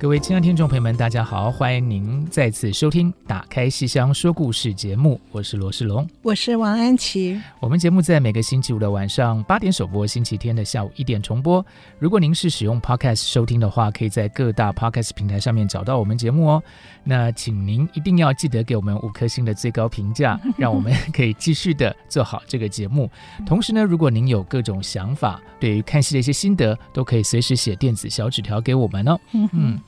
[0.00, 7.36] 各位亲爱的听众朋友们，大家好，欢迎您再次收听《打开戏箱说故事》节目，我是罗世龙，我是王安琪。
[7.58, 11.64] 我们节目在每个星期五的晚上八点首播，星期天的下午一点重播。
[11.98, 16.62] 如果您是使用 Podcast 收听的话，可以在各大 Podcast 平台上面找到我们节目哦。
[17.02, 23.10] 那请您一定要记得给我们五颗星的最高评价， 让我们可以继续的做好这个节目。
[23.44, 29.18] 同时呢，如果您有各种想法，对于看戏的一些心得，都可以随时写电子小纸条给我们哦。
[29.32, 29.80] 嗯。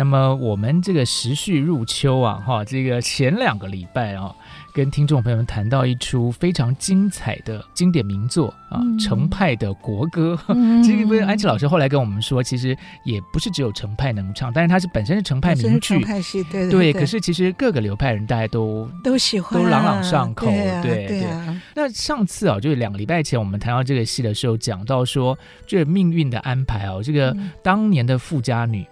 [0.00, 4.34] 那么我们这个时序入秋啊，哈，这个前两个礼拜啊，
[4.72, 10.38] 跟听众朋友们谈到一出非常精彩的经典名作啊，嗯、程派的国歌。
[10.48, 16.92] 嗯、 其实因为安琪老师后来跟我们说，其实也不是只有程派能唱，但是它是本身是程派名剧，对对，对，对。
[16.94, 28.86] 可是其实各个流派人大家都都喜欢，都朗朗上口，对、啊、对，对、啊、那上次啊，就是两个礼拜前我们谈到这个戏的时候，讲到说这命运的安排哦，这个当年的富家女。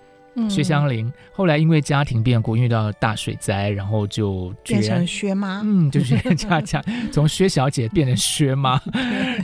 [0.49, 8.81] 薛湘灵后来因为家庭变故，遇到大水灾，然后就变成薛妈，嗯，就是人家家 从薛小姐变成薛妈，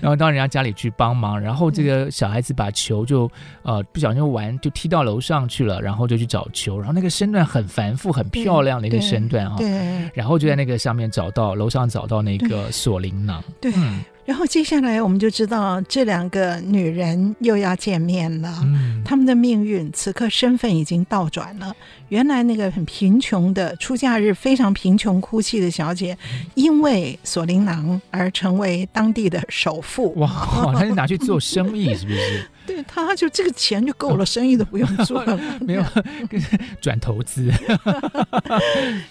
[0.03, 3.31] 然后到人家家里去帮忙，然后这个小孩子把球就
[3.62, 13.73] 呃不小心玩就踢到楼上去了，然后就去找球，然后那个身段很繁复、很漂亮的一个身段啊，对，然后就在那个上面找到楼上找到那个锁铃囊，对。
[13.77, 21.74] 嗯然后接下来我们就知道这两个女人又要见面了，嗯，她们的命运此刻身份已经倒转了。
[22.08, 26.17] 原来那个很贫穷的出嫁日非常贫穷哭泣的小姐，
[26.55, 30.14] 因为锁麟囊而成为当地的首富。
[30.14, 30.29] 哇，
[30.74, 32.48] 她是拿去做生意 是不是？
[32.67, 35.85] 对，她就这个钱就够了，生意都不用做了， 没有
[36.80, 37.52] 转投资。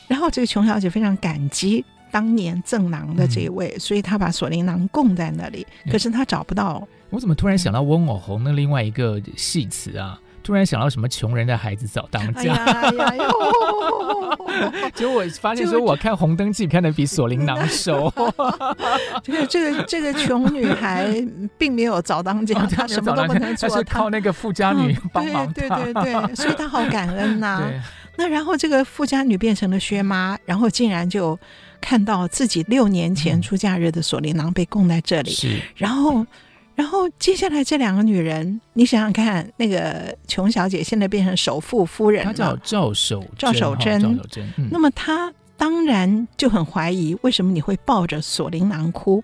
[0.07, 1.85] 然后这个穷小姐非常感激。
[2.13, 6.87] 当年赠囊的这一位，嗯，所以他把锁灵囊供在那里，可是他找不到。
[7.09, 10.19] 我怎么突然想到翁偶红的另外一个戏词啊？
[10.43, 12.53] 突然想到什么穷人的孩子早当家。
[12.53, 13.23] 哎呀呀
[14.93, 18.11] 结果 我发现说，我看《红灯记》看的比锁灵囊熟。
[19.23, 21.25] 这个这个这个穷女孩
[21.57, 25.51] 并没有早当家， 她什么都不能做，她是靠那个富家女帮忙。
[25.53, 27.71] 对对对对，所以她好感恩呐，啊。
[28.15, 31.37] 那然后这个富家女变成了薛妈，然后竟然就。
[31.85, 36.25] 看到自己六年前出嫁日的锁麟囊被供在这里，是，然后，
[36.75, 44.49] 然后接下来这两个女人，你想想看，那个琼小姐现在变成首富夫人，她叫赵守赵守贞，赵守贞。
[44.71, 49.21] 那么她当然就很怀疑，为什么你会抱着锁麟囊哭？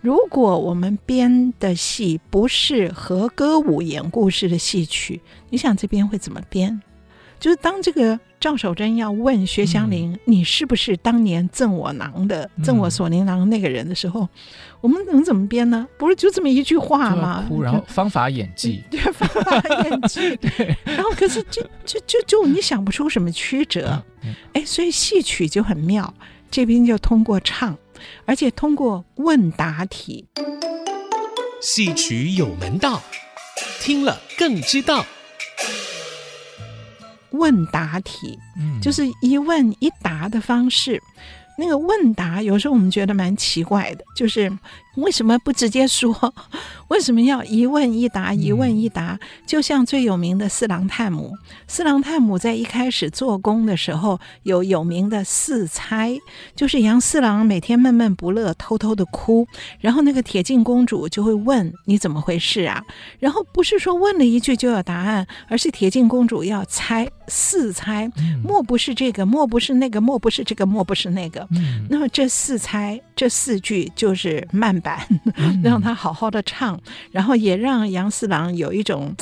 [0.00, 5.20] 如果我们编的戏不是和歌舞演故事的戏曲，
[5.50, 6.80] 你想这边会怎么编？
[7.40, 14.28] 就是当这个赵守贞要问薛湘灵、嗯：“你是不是当年赠我囊的、赠、嗯、我锁麟囊那个人的时候，
[14.80, 15.86] 我们能怎么编呢？
[15.98, 17.44] 不是就这么一句话吗？
[17.48, 20.76] 哭，然后方法演技， 对，方法演技， 对。
[20.84, 24.02] 然后可是就就就就你想不出什么曲折，
[24.52, 26.12] 哎，所以戏曲就很妙。
[26.50, 27.76] 这边就通过唱，
[28.24, 30.26] 而且通过问答题，
[31.60, 33.02] 戏曲有门道，
[33.80, 35.04] 听了更知道。”
[37.32, 38.38] 问答题，
[38.80, 41.00] 就是一问一答的方式。
[41.56, 44.48] 那个问答有时候我们觉得蛮奇怪的，就是
[45.00, 46.34] 为什么不直接说？
[46.88, 48.32] 为什么要一问一答？
[48.32, 51.36] 一问一答，就像最有名的四郎探母。
[51.66, 56.16] 四郎探母在一开始做工的时候，有有名的四猜，
[56.56, 59.46] 就是杨四郎每天闷闷不乐，偷偷的哭，
[59.80, 62.82] 然后那个铁镜公主就会问你怎么回事啊？
[63.18, 68.10] 然后不是说问了一句就有答案，而是铁镜公主要猜四猜，
[68.42, 71.46] 莫不是这个，莫不是那个，莫不是这个，莫不是那个。
[71.50, 74.78] 嗯，那么这四猜这四句就是慢
[75.62, 76.80] 让他好好的唱，
[77.10, 79.14] 然后也让杨四郎有一种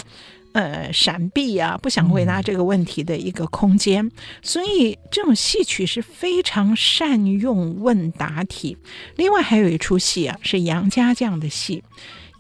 [0.53, 4.11] 呃闪避啊，不想回答这个问题的一个空间。
[4.43, 8.77] 所以这种戏曲是非常善用问答题。
[9.17, 11.83] 另外还有一出戏啊，是杨家将的戏。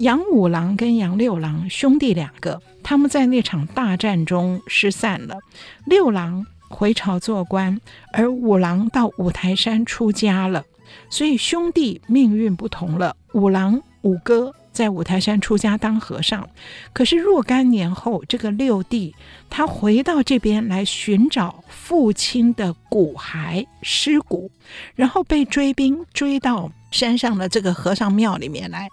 [0.00, 5.38] 杨五郎跟杨六郎兄弟两个，他们在那场大战中失散了。
[5.86, 7.80] 六郎回朝做官，
[8.12, 10.64] 而五郎到五台山出家了。
[11.08, 13.16] 所以兄弟命运不同了。
[13.32, 16.48] 五郎五哥在五台山出家当和尚，
[16.92, 19.14] 可是若干年后，这个六弟
[19.48, 24.50] 他回到这边来寻找父亲的骨骸尸骨，
[24.94, 28.88] 然后被追兵追到山上的这个和尚庙里面来，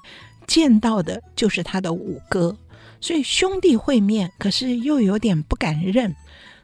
[0.47, 2.55] 见到的就是他的五哥。
[3.01, 6.15] 所以兄弟会面，可是又有点不敢认。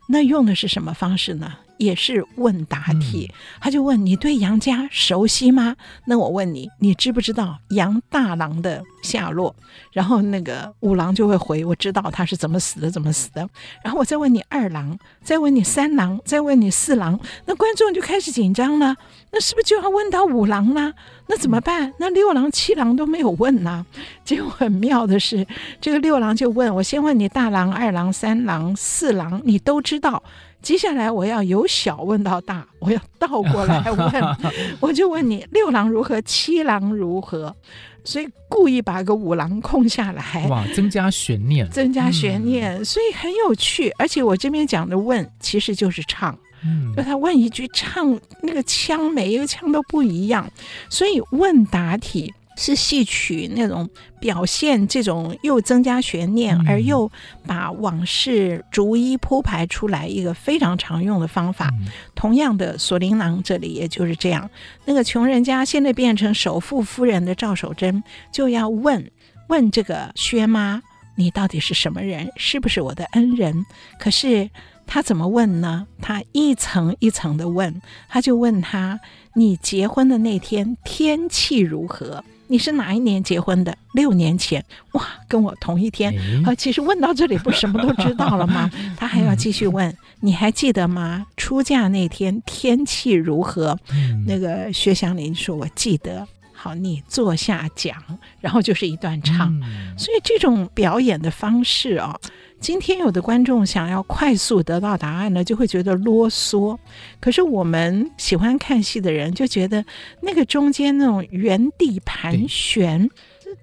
[0.08, 1.54] 那用的是什么方式呢？
[1.80, 5.76] 也是问答题，他就问你对杨家熟悉吗？
[6.06, 9.56] 那我问你，你知不知道杨大郎的下落？
[9.94, 13.50] 然后那个五郎就会回，我知道他是怎么死的，怎么死的。
[13.82, 18.96] 然后我再问你二郎，再问你三郎，再问你四郎，那观众就开始紧张了。
[19.32, 20.94] 那是不是就要问到五郎啦？
[21.28, 21.94] 那怎么办？
[22.00, 23.86] 那六郎、七郎都没有问呢？
[24.26, 25.46] 结果很妙的是，
[25.80, 30.24] 这个六郎就问我，先问你大郎、二郎、三郎、四郎，你都知道。
[30.62, 34.38] 接下来我要由小问到大，我要倒过来问，
[34.82, 37.56] 我就问你六郎如何，七郎如何，
[38.04, 43.90] 所以故意把个五郎空下来，哇，增加悬念，增加悬念，嗯、所以很有趣。
[43.98, 50.52] 而且我这边讲的问其实就是唱，嗯，就他问一句唱，那个腔每一个腔都不一样，
[50.90, 52.34] 所以问答题。
[52.62, 53.90] 是戏曲那种
[54.20, 57.10] 表现，这种又增加悬念，而又
[57.48, 61.70] 把往事逐一铺排出来，一个非常常用的方法。
[62.16, 64.50] 同样的，锁麟囊这里也就是这样。
[64.84, 69.10] 那个穷人家现在变成首富夫人的赵守贞，就要问
[69.48, 70.82] 问这个薛妈，
[71.16, 72.30] 你到底是什么人？
[72.36, 73.66] 是不是我的恩人？
[74.02, 74.50] 可是
[74.92, 75.86] 他怎么问呢？
[76.02, 79.00] 他一层一层的问，他就问他：
[79.36, 82.24] 你结婚的那天天气如何？
[82.48, 83.78] 你是哪一年结婚的？
[83.94, 86.12] 六年前，哇，跟我同一天。
[86.44, 88.68] 啊，其实问到这里，不什么都知道了吗？
[88.98, 91.28] 他还要继续问，你还记得吗？
[91.38, 93.78] 出嫁那天天气如何？
[94.26, 96.28] 那个薛祥林说：“我记得。”
[96.62, 97.96] 好，你坐下讲，
[98.42, 99.58] 然后就是一段唱。
[99.98, 102.20] 所以这种表演的方式啊。
[102.60, 106.78] 今天有的观众想要快速得到答案呢，就会觉得啰嗦。
[107.22, 109.86] 可是我们喜欢看戏的人就觉得
[110.22, 113.10] 那个中间那种原地盘旋、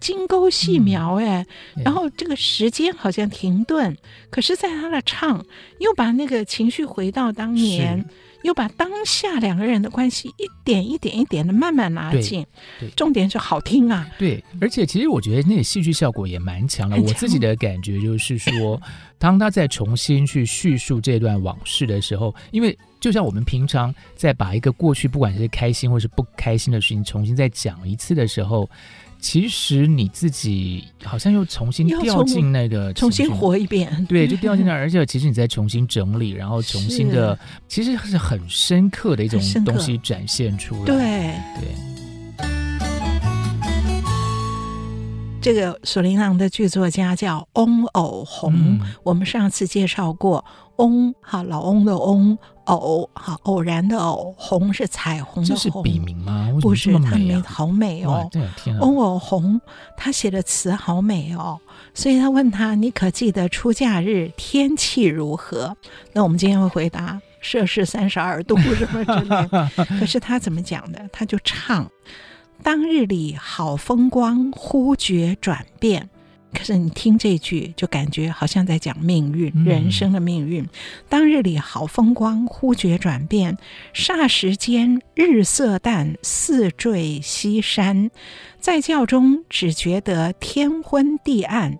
[0.00, 1.44] 金钩细描，哎，
[1.84, 3.94] 然后这个时间好像停顿，
[4.30, 5.44] 可是在他的唱
[5.78, 8.08] 又把那个情绪回到当年。
[8.46, 12.46] 又把当下两个人的关系一点一点一点的慢慢拉近，
[12.94, 14.08] 重点是好听啊。
[14.18, 16.96] 对，而且其实我觉得那个戏剧效果也蛮强的。
[16.96, 18.80] 我自己的感觉就是说，
[19.18, 28.68] 当他在重新去叙述这段往事的时候，因为就像我们平常在把一个过去不管是开心或是不开心的事情重新再讲一次的时候。
[29.18, 40.84] 其实你自己好像又重新掉进那个，重新活一遍， 对，就掉进那，而且其实你在重新整理，然后重新的，其实是很深刻的一种东西展现出来。
[40.84, 40.96] 对。
[41.60, 41.74] 对，
[45.40, 50.44] 这个锁麟囊的剧作家叫翁偶鸿，嗯、我们上次介绍过。
[50.76, 52.36] 翁哈，老翁的翁，
[52.66, 55.56] 偶哈，偶然的偶，红是彩虹的红。
[55.56, 56.48] 这是笔名吗？
[56.60, 58.28] 不是，他名好美哦。
[58.56, 59.60] 天啊，翁偶鸿，
[59.96, 61.58] 他写的词好美哦。
[61.94, 65.76] 所以他问他：“你可记得出嫁日天气如何？”
[66.12, 69.98] 那我们今天会回答：摄氏三十二度什么之类。
[69.98, 71.08] 可是他怎么讲的？
[71.12, 71.90] 他就唱
[72.62, 76.08] ：“当日里好风光，忽觉转变。”
[76.56, 80.66] 可是你听这句，就感觉好像在讲命运，人生的命运。
[81.06, 83.58] 当日里好风光，忽觉转变，
[83.94, 88.10] 霎时间日色淡，似坠西山。
[88.58, 91.78] 在轿中只觉得天昏地暗，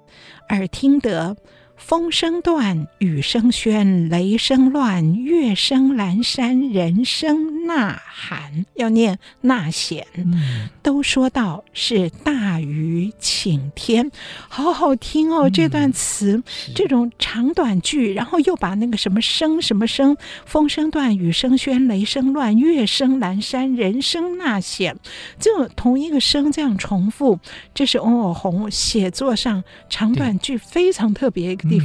[0.50, 1.38] 耳听得。
[1.86, 10.04] 风声断，雨声喧，雷声乱，月声阑珊，人声呐喊，要念呐显。
[10.16, 14.10] 嗯、都说到是大雨倾天，
[14.48, 15.48] 好好听哦！
[15.48, 16.42] 嗯、这段词，
[16.74, 24.96] 这种长短句，然后又把那个什么声什么声，风声断，雨声喧，雷声乱，月声阑珊，人声呐显，
[25.38, 27.38] 就同一个声这样重复。
[27.72, 31.75] 这是翁偶红写作上长短句非常特别一个地方，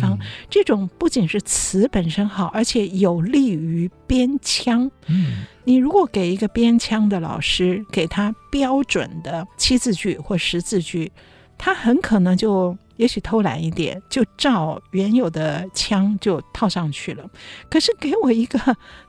[0.50, 4.90] 这种不仅是词本身好，而且有利于编腔。
[5.08, 11.12] 嗯，你如果给一个编腔的老师，给他标准的七字句或十字句，
[11.58, 17.30] 他很可能就也许偷懒一点，就照原有的腔就套上去了。
[17.70, 18.60] 可是给我一个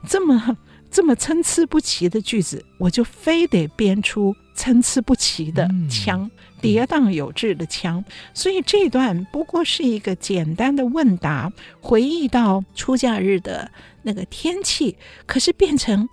[0.07, 0.57] 这么
[0.91, 6.29] 这么参差不齐的句子，我就非得编出参差不齐的腔。
[6.63, 8.03] 跌宕有致的腔。
[8.33, 13.69] 所以这段不过是一个简单的问答，回忆到出嫁日的
[14.01, 16.09] 那个天气，可是变成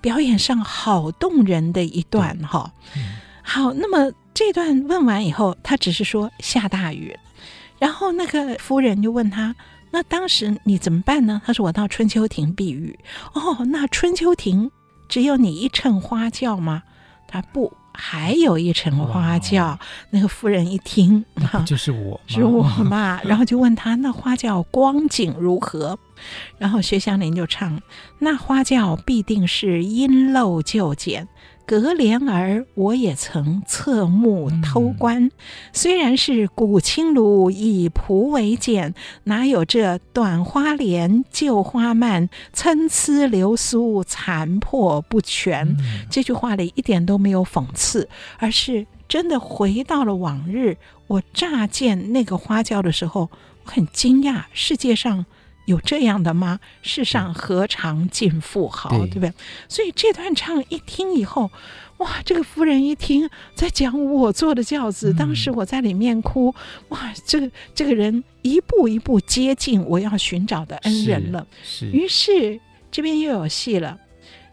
[0.00, 2.72] 表演上好动人的一段哈。
[3.42, 7.18] 好，那么这段问完以后，他只是说下大雨，
[7.78, 9.56] 然后那个夫人就问他。
[9.90, 11.40] 那当时你怎么办呢？
[11.46, 12.98] 他说：“我到春秋亭避雨。”
[13.32, 14.68] 哦，那春秋亭
[15.08, 16.82] 只有你一乘花轿吗？
[17.28, 19.78] 他不，还有一乘花轿。
[20.10, 23.20] 那个夫人一听，那就是我，是我嘛？
[23.24, 25.98] 然后就问他：“那花轿光景如何？”
[26.58, 27.80] 然后薛湘林就唱
[28.20, 31.26] ：“那花轿必定是因陋就简。”
[31.66, 35.24] 隔帘儿，我也曾侧目偷观。
[35.24, 35.30] 嗯、
[35.72, 38.94] 虽然是古青庐，以蒲为鉴，
[39.24, 45.66] 哪有这短花帘旧花蔓，参差流苏，残破不全？
[45.66, 50.76] 嗯、这句话里一点都没有讽刺，而是真的回到了往日。
[51.06, 53.30] 我乍见那个花轿的时候，
[53.64, 55.24] 我很惊讶，世界上。
[55.66, 56.60] 有这样的吗？
[56.82, 59.32] 世上何尝尽富豪，对，对不对？
[59.68, 61.50] 所以这段唱一听以后，
[61.98, 66.54] 哇，这个夫人一听在讲我坐的轿子，嗯、当时我在里面哭，
[66.88, 71.46] 哇，这个这个人一步一步接近我要寻找的恩人了。
[71.62, 73.98] 是，是于是这边又有戏了，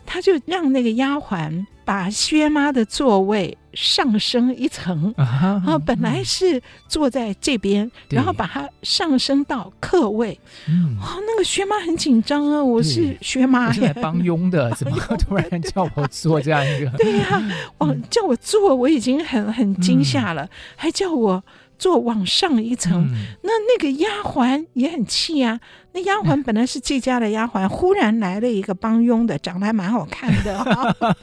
[0.06, 1.66] 他就让那个丫鬟。
[1.84, 10.40] 把薛妈的座位上升一层啊，本来是坐在这边，然后把它上升到客位。
[11.00, 12.64] 哇，那个薛妈很紧张啊！
[12.64, 16.92] 我是薛妈，我是来帮佣的，怎么 突然叫我做这样一个？
[16.98, 17.42] 对呀，
[17.78, 21.44] 哦，叫我做，我已经很很惊吓了，还叫我。
[21.82, 25.60] 坐往上一层，嗯、那那个丫鬟也很气啊。
[25.94, 30.54] 那丫鬟 本来是这家的丫鬟，忽然来了一个帮佣的，长得还蛮好看的。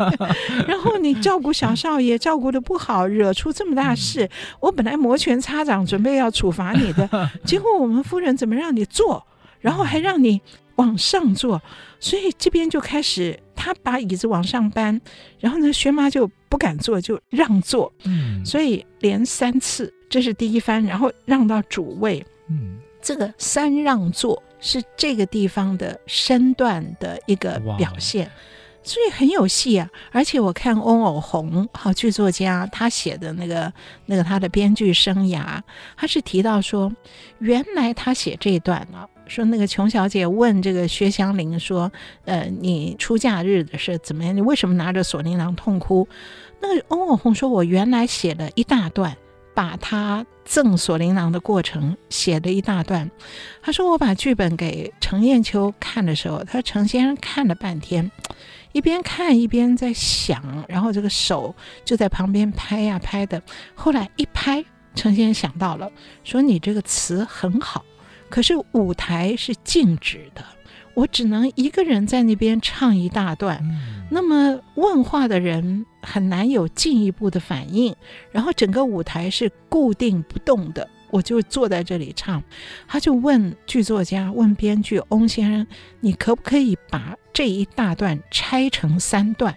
[0.67, 4.25] 然后你照顾小少爷，照顾的不好，惹出这么大事。
[4.25, 4.31] 嗯、
[4.62, 7.09] 我本来摩拳擦掌，准备要处罚你的，
[7.47, 9.25] 结果我们夫人怎么让你坐，
[9.61, 10.41] 然后还让你
[10.75, 11.62] 往上坐，
[12.00, 15.00] 所以这边就开始，他把椅子往上搬，
[15.38, 17.93] 然后呢，薛妈就不敢坐，就让座。
[18.05, 19.95] 嗯，所以连三次。
[20.09, 22.25] 这是第一番，然后让到主位。
[22.49, 28.31] 嗯，这个三让座是这个地方的身段的一个表现，
[28.83, 29.91] 所以很有戏啊。
[30.11, 33.71] 而且我看翁偶红，好剧作家，他写的那个
[34.07, 35.61] 那个他的编剧生涯，
[35.95, 36.91] 他是提到说，
[37.38, 41.93] 原来他写这一段呢，说那个琼小姐问这个薛湘灵说，
[42.25, 44.35] 呃，你出嫁日的是怎么样？
[44.35, 46.09] 你为什么拿着锁麟囊痛哭？
[46.61, 49.15] 那个翁偶红说，我原来写了一大段。
[49.59, 53.11] 把他赠锁麟囊的过程写了一大段。
[53.61, 58.09] 他说：“我把剧本给程砚秋看的时候，他说程先生看了半天，
[58.71, 61.53] 一边看一边在想，然后这个手
[61.85, 63.43] 就在旁边拍呀拍的。
[63.75, 65.91] 后来一拍，程先生想到了，
[66.23, 67.85] 说你这个词很好，
[68.29, 70.45] 可是舞台是静止的。”
[70.99, 77.95] 我只能一个人在那边唱一大段，嗯、那么问话的人很难有进一步的反应，
[78.33, 82.43] 然后整个舞台是固定不动的，我就坐在这里唱。
[82.88, 85.64] 他就问剧作家，问编剧翁先生，
[86.00, 89.55] 你可不可以把这一大段拆成三段？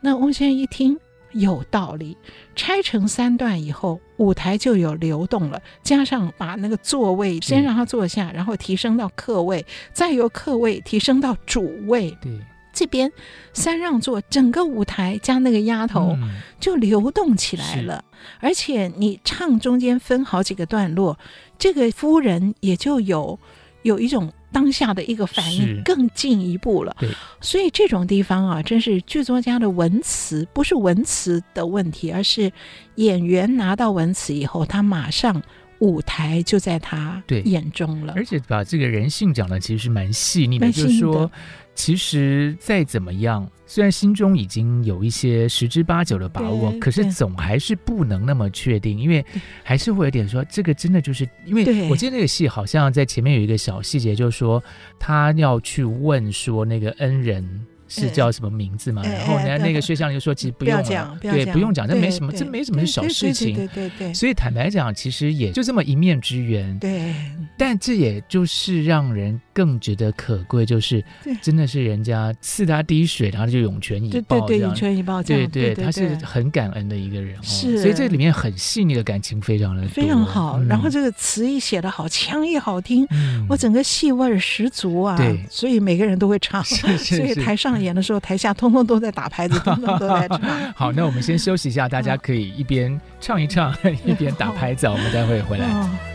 [0.00, 0.98] 那翁先生一听。
[1.32, 2.16] 有道理，
[2.54, 5.60] 拆成三段以后，舞台就有流动了。
[5.82, 12.16] 加上把那个座位先让他坐下，然后提升到客位，再由客位提升到主位。
[12.20, 12.38] 对，
[12.72, 13.10] 这边
[13.52, 16.16] 三让座，整个舞台加那个丫头
[16.60, 18.04] 就流动起来了。
[18.10, 21.18] 嗯、而且你唱中间分好几个段落，
[21.58, 23.38] 这个夫人也就有
[23.82, 24.32] 有一种。
[24.52, 26.94] 当下的一个反应更进一步了，
[27.40, 32.52] 所以这种地方啊，真是剧作家的文词，不是文词的问题，而是
[32.96, 35.42] 演员拿到文词以后，他马上
[35.82, 41.30] 舞台就在他眼中了，而且把这个人性讲的其实是蛮细腻的，就是说。
[41.74, 49.24] 其实再怎么样，虽然心中已经有一些十之八九的把握，可是总还是不能那么确定，因为
[49.62, 54.62] 还是会有点说，这个真的就是因为我记得那个戏好像在前面有一个小细节，就是说
[54.98, 57.66] 他要去问说那个恩人。
[58.00, 59.02] 是叫什么名字嘛？
[59.02, 64.14] 然后人家那个薛湘灵就说：“其实不用讲，对，不用讲，这没什么，这没什么小事情。”对对对。
[64.14, 66.78] 所以坦白讲，其实也就这么一面之缘。
[66.78, 67.14] 对。
[67.58, 71.04] 但这也就是让人更觉得可贵，就是
[71.42, 75.22] 真的是人家赐他滴水，然后就涌泉以报，对对，涌泉以报。
[75.22, 77.36] 对对，他是很感恩的一个人。
[77.42, 77.78] 是。
[77.78, 80.58] 所以这里面很细腻的感情非常的非常好。
[80.62, 83.06] 然后这个词一写的好，腔也好听，
[83.48, 85.16] 我整个戏味十足啊。
[85.16, 85.38] 对。
[85.50, 87.81] 所以每个人都会唱， 所以台上。
[87.82, 90.40] 演的时候，台下通通都在打拍子，通通都在唱。
[90.74, 93.74] 好，那我们先休息一下，大家可以一边唱一唱，
[94.04, 96.11] 一边打拍子，我们待会回来。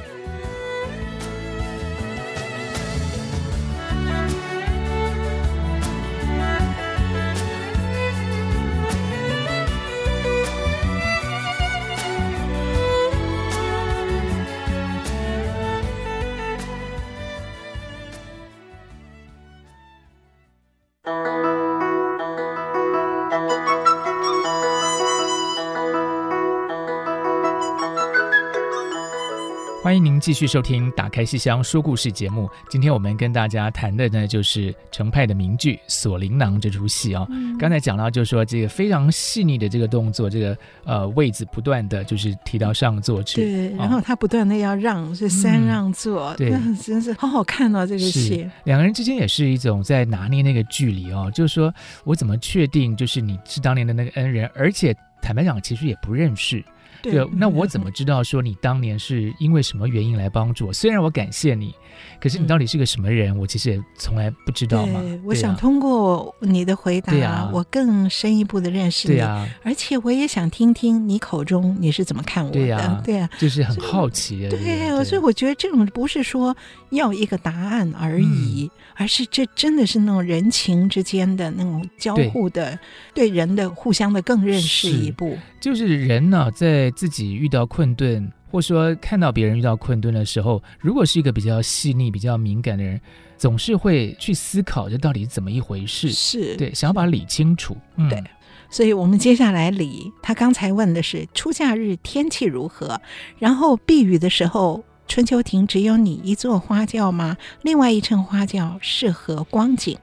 [30.27, 32.49] 继续收听《打开戏箱说故事》节目。
[32.69, 37.27] 今天我们跟大家谈的呢，就是程派的名剧《锁麟囊》这出戏啊、哦。
[37.29, 43.41] 嗯、刚才讲到，就是说这个非常细腻的这个动作，这个呃位子不断的就是提到上座去。
[43.41, 46.49] 对，然后他不断的要让，是三让座，嗯、对，
[46.83, 48.45] 真是好好看哦，这个戏。
[48.65, 56.61] 两个人之间也是一种在拿捏那个距离哦，就是说我怎么确定就是你是当年的那个恩人，而且坦白讲，其实也不认识。
[57.01, 60.73] 对，那我怎么知道说你当年是因为什么原因来帮助我？
[60.73, 61.73] 虽然我感谢你，
[62.19, 63.33] 可是你到底是个什么人？
[63.33, 64.99] 嗯、我其实也从来不知道嘛。
[65.01, 69.15] 对，我想通过你的回答，啊、我更深一步的认识你。
[69.15, 72.59] 对啊，而且我也想听听你口中你是怎么看我的。
[72.59, 74.47] 对啊，对啊，就是很好奇。
[74.49, 76.55] 对，对，所以我觉得这种不是说
[76.89, 82.77] 要一个答案而已，嗯、而是这真的是那种人情之间的那种交互的，
[83.13, 85.37] 对，对人的互相的更认识一步。
[85.59, 93.01] 就是人呢，在自己遇到困顿，或说看到别人遇到困顿的时候，如果是一个比较细腻、比较敏感的人，
[93.37, 96.11] 总是会去思考这到底怎么一回事。
[96.11, 97.75] 是对，想要把它理清楚。
[97.95, 98.23] 嗯、对，
[98.69, 103.01] 所以我们接下来理他刚才问的是出嫁日天气如何，
[103.39, 107.35] 然后避雨的时候，春秋亭只有你一座花轿吗？
[107.63, 109.97] 另外一乘花轿是何光景？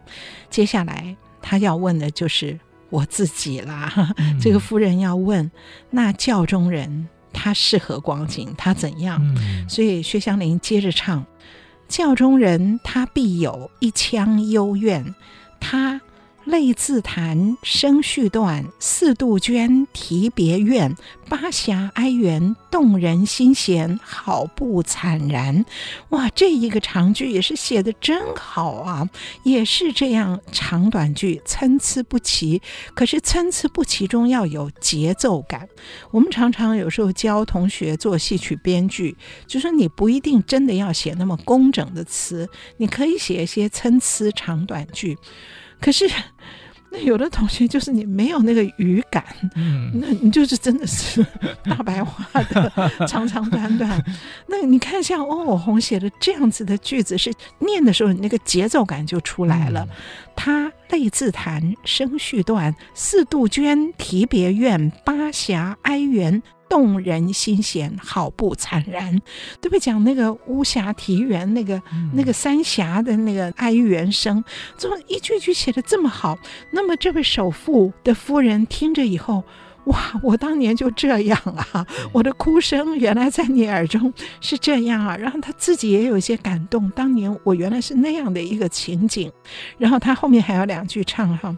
[0.50, 2.58] 接下来他要问的就是。
[2.94, 5.50] 我自己啦，嗯、这个夫人要问，
[5.90, 8.54] 那教中人他是何光景？
[8.56, 9.20] 他怎样？
[9.36, 11.26] 嗯、所以薛湘灵接着唱：
[11.88, 15.14] 教中人他必有一腔幽怨，
[15.58, 16.00] 他。
[16.44, 20.94] 泪自弹，声续断，似杜鹃啼别怨，
[21.28, 25.64] 巴峡哀怨，动人心弦，好不惨然。
[26.10, 29.08] 哇，这一个长句也是写得真好啊！
[29.42, 32.60] 也是这样长短句参差不齐，
[32.94, 35.66] 可是参差不齐中要有节奏感。
[36.10, 45.16] 我们常常有时候教同学做戏曲编剧，就说你不一定真的要写那么工整的词，你可以写一些参差长短句。
[45.84, 46.08] 可是，
[46.90, 49.22] 那有的同学就是你没有那个语感，
[49.54, 51.22] 嗯，那你就是真的是
[51.62, 54.02] 大白话的长长短短。
[54.46, 59.86] 那你看像欧我红写的这样子的句子，是念的时候你那个节奏感就出来了。
[59.90, 59.96] 嗯、
[60.34, 66.42] 他泪自弹，声续断，似杜鹃啼别怨，八峡哀怨。
[66.74, 69.12] 动人心弦，好不惨然，
[69.60, 69.78] 对不对？
[69.78, 74.42] 讲那个巫峡啼猿，那个、嗯、那个三峡的那个哀怨声，
[74.76, 76.36] 怎么一句句写的这么好？
[76.72, 79.44] 那么这位首富的夫人听着以后，
[79.84, 80.18] 哇！
[80.20, 81.38] 我当年就这样
[81.72, 86.90] 啊，我的哭声原来在你耳中是这样啊，然后他自己也有一些感动。
[86.90, 89.30] 当年我原来是那样的一个情景，
[89.78, 91.56] 然后他后面还有两句唱哈。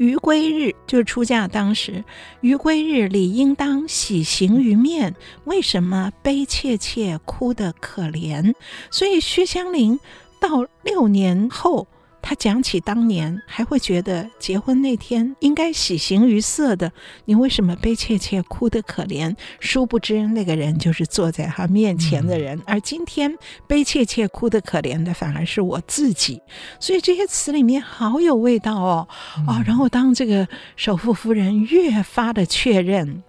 [0.00, 2.02] 余归日，就是出嫁当时，
[2.40, 8.54] 余归日理应当喜形于面，为什么悲切切哭得可怜？
[8.90, 10.00] 所以薛湘灵
[10.40, 11.86] 到六年后。
[12.22, 16.92] 他讲起当年，还会觉得结婚那天应该喜形于色的，
[17.24, 19.34] 你为什么悲切切哭得可怜？
[19.58, 26.40] 殊不知那个人就是坐在他面前的人，而今天悲切切哭得可怜的反而是我自己。
[26.78, 29.08] 所以这些词里面好有味道哦，
[29.46, 33.22] 哦，然后当这个首富夫人越发的确认。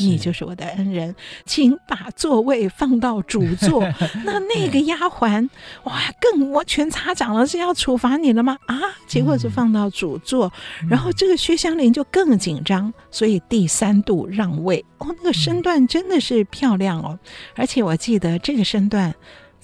[0.00, 3.82] 你就是我的恩人，请把座位放到主座。
[4.24, 5.48] 那那个丫鬟，
[5.84, 8.56] 哇，更摩拳擦掌了，是要处罚你了吗？
[8.66, 14.84] 啊，结果是放到主座，嗯、然后这个薛湘灵就更紧张，所以第三度让位。
[14.98, 17.18] 哦，那个身段真的是漂亮哦，
[17.54, 19.14] 而且我记得这个身段。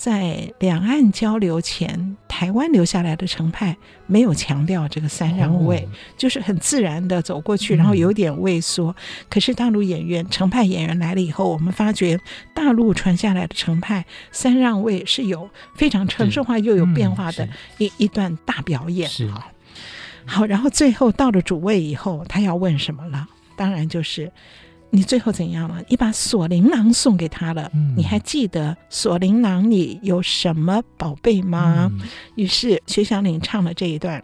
[0.03, 3.77] 在两岸交流前，台湾留下来的程派
[4.09, 8.89] 没有强调这个三让位，哦、就是很自然的走过去，然后有点畏缩。
[8.89, 8.95] 嗯、
[9.31, 12.19] 可是大陆演员程派演员来了以后，我们发觉
[12.53, 19.09] 大陆传下来的程派三让位是有非常城市化又有变化的一、嗯、一段大表演。
[19.09, 19.53] 是好，
[20.27, 23.29] 好，然后最后到了主位以后，他要问什么了？
[23.55, 24.33] 当然就是。
[24.95, 25.83] 你最后怎样了？
[25.89, 27.71] 你把锁灵囊送给他了。
[27.73, 31.91] 嗯、你还记得锁灵囊里有什么宝贝吗？
[31.91, 32.01] 嗯、
[32.35, 34.23] 于是薛祥林唱了这一段：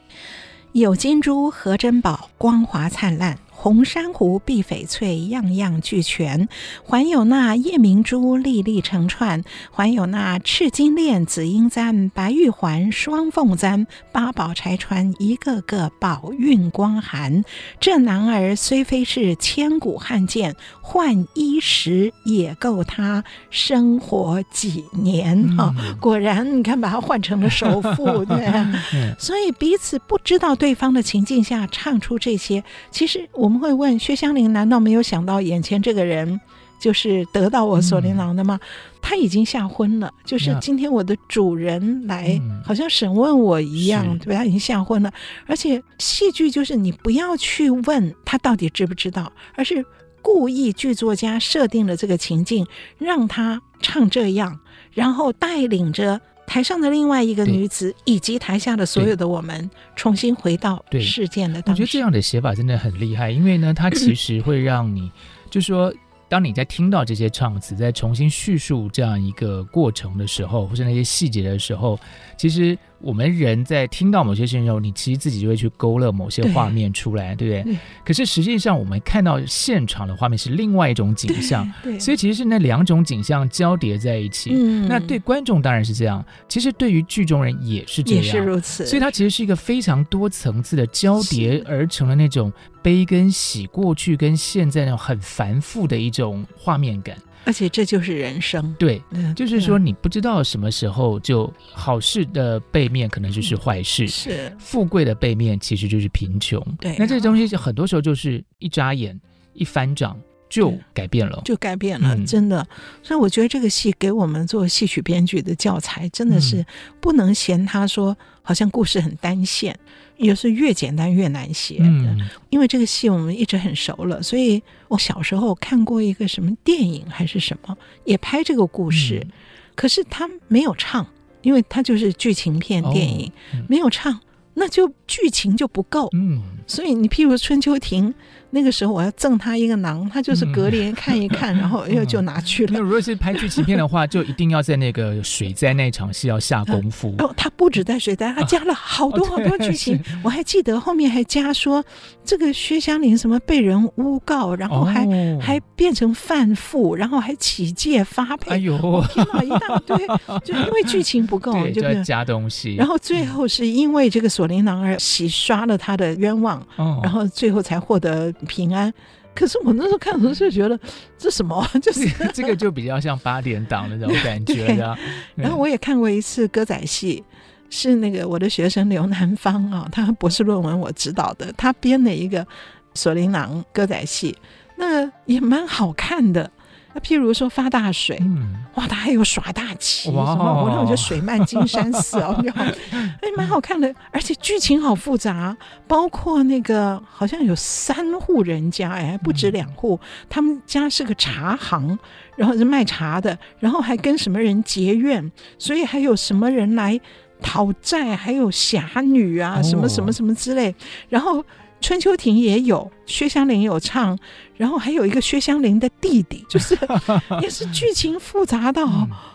[0.73, 3.39] 有金珠和珍宝，光华灿烂。
[3.61, 6.47] 红珊瑚、碧翡翠，样样俱全；
[6.87, 9.43] 还有那夜明珠，粒粒成串；
[9.73, 17.43] 还有那赤金链、紫英簪、白玉环、双凤簪，八宝钗穿，一个个宝运光寒。
[17.81, 25.75] 这男儿虽非是千古汉剑，换衣食也够他生活几年哦！
[26.01, 28.85] 果然，你看，把他换成了首富，对、啊。
[29.19, 33.48] 所以彼此不知道对方的情境下唱出这些，其实我。
[33.49, 36.39] 我们会问薛湘灵：难道没有想到眼前这个人
[36.79, 38.61] 就是得到我锁麟囊的吗？
[38.63, 38.69] 嗯、
[39.01, 44.41] 他已经吓昏了，就是今天我的主人来，好像审问我一样，嗯、对吧？
[44.41, 45.11] 他已经吓昏了。
[45.47, 49.83] 而且戏剧就是你不要去问他到底知不知道，而是
[50.21, 52.67] 故意剧作家设定了这个情境，
[52.99, 54.61] 让他唱这样，
[54.93, 56.21] 然后带领着。
[56.49, 61.83] 台上的另外一个女子，以及台下的所有的我们，重新回到事件的当时。
[61.83, 65.13] 我觉得这样的写法真的很厉害，因为呢，它其实会让你，
[65.49, 65.95] 就是说。
[66.31, 71.99] 当你在听到这些唱词，在重新叙述这样一个过程的时候，或是那些细节的时候，
[72.37, 77.75] 其实我们人在听到某些事情的时候，你其实自己就会去勾勒某些画面出来，对，对不对？
[77.75, 77.81] 对。
[78.05, 81.99] 可是实际上，我们看到现场的画面是另外一种景象，对。
[81.99, 84.51] 所以其实是那两种景象交叠在一起。
[84.53, 84.87] 嗯。
[84.89, 88.87] 那对观众当然是这样，其实对于剧中人也是这样，也是如此。
[88.87, 92.53] 所以它其实是一个非常多层次的交叠而成的那种。
[92.81, 97.15] 悲跟喜，过去跟现在那种很繁复的一种画面感，
[97.49, 98.77] 而且这就是人生。
[98.79, 106.63] 对，嗯、就是说你不知道什么时候就好事的背面可能就是坏事，嗯、是富贵的背面其实就是贫穷。
[106.79, 109.19] 对，那这东西就很多时候就是一眨眼、
[109.55, 110.15] 一翻掌
[110.49, 112.67] 就改变了，就改变了，真的。
[113.03, 116.65] 所以我觉得这个戏给我们做戏曲编剧的教材，真的是
[117.01, 119.79] 不能嫌他说好像故事很单线。
[120.17, 129.31] 也是越简单越难写的，嗯，因为这个戏我们一直很熟了，所以我小时候看过一个什么电影还是什么，也拍这个故事，嗯，
[129.77, 131.07] 可是他没有唱，
[131.43, 134.19] 因为他就是剧情片电影，哦，没有唱，
[134.55, 138.13] 那就剧情就不够，嗯，所以你譬如春秋亭。
[138.51, 142.73] 那个时候我要赠他一个囊，他就是隔帘看一看，嗯、 然后又就拿去了。
[142.73, 147.15] 那、嗯、如果是拍剧情片的话，就一定要在那个水灾那场戏要下功夫。
[147.21, 150.03] 哦，他不止在水灾，他加了好多好多剧情。
[150.25, 151.85] 我还记得后面还加说，
[152.25, 158.53] 这个薛湘灵什么被人诬告，然后还、哦、还变成犯妇，然后还起借发配。
[158.53, 159.95] 哎呦，天哪，一大堆，
[160.43, 162.77] 就因为剧情不够，就要加东西。
[162.77, 168.33] 然后最后是因为这个锁麟囊而洗刷了他的冤枉，哦、然后最后才获得。
[168.47, 168.93] 平安，
[169.35, 170.79] 可是我那时候看的时候就觉得
[171.19, 174.97] 这什么， 就是这个就比较像八点档的那种感觉的。
[175.35, 177.23] 然后我也看过一次歌仔戏，
[177.71, 182.47] 是那个我的学生刘南芳啊，他博士论文我指导的，他编了一个
[182.95, 184.37] 锁麟囊歌仔戏，
[184.77, 186.51] 那也蛮好看的。
[186.95, 190.65] 那譬如说发大水，嗯、哇，他还有耍大旗，哇什么？
[190.65, 192.43] 我那我觉得水漫金山寺哦，
[192.91, 201.99] 哎，蛮好看的，而且剧情好复杂，包括那个好像有三户人家，哎，不止两户，嗯、他们家是个茶行，
[202.37, 206.99] 然后是卖茶的，然后还跟什么人结怨，所以还有什么人来
[207.43, 210.75] 讨债，还有侠女啊，什么什么什么之类，
[211.09, 211.45] 然后。
[211.81, 214.19] 春秋亭也有薛湘灵有唱，
[214.57, 216.77] 然后还有一个薛湘灵的弟弟，就是
[217.43, 218.85] 也是剧情复杂到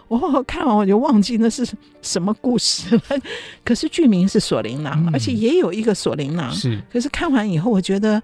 [0.08, 1.68] 我、嗯、看完我就忘记那是
[2.02, 3.02] 什么故事了。
[3.64, 6.52] 可是剧名是锁麟囊，嗯、而且也有一个锁麟囊。
[6.52, 8.22] 是，可是看完以后，我觉得。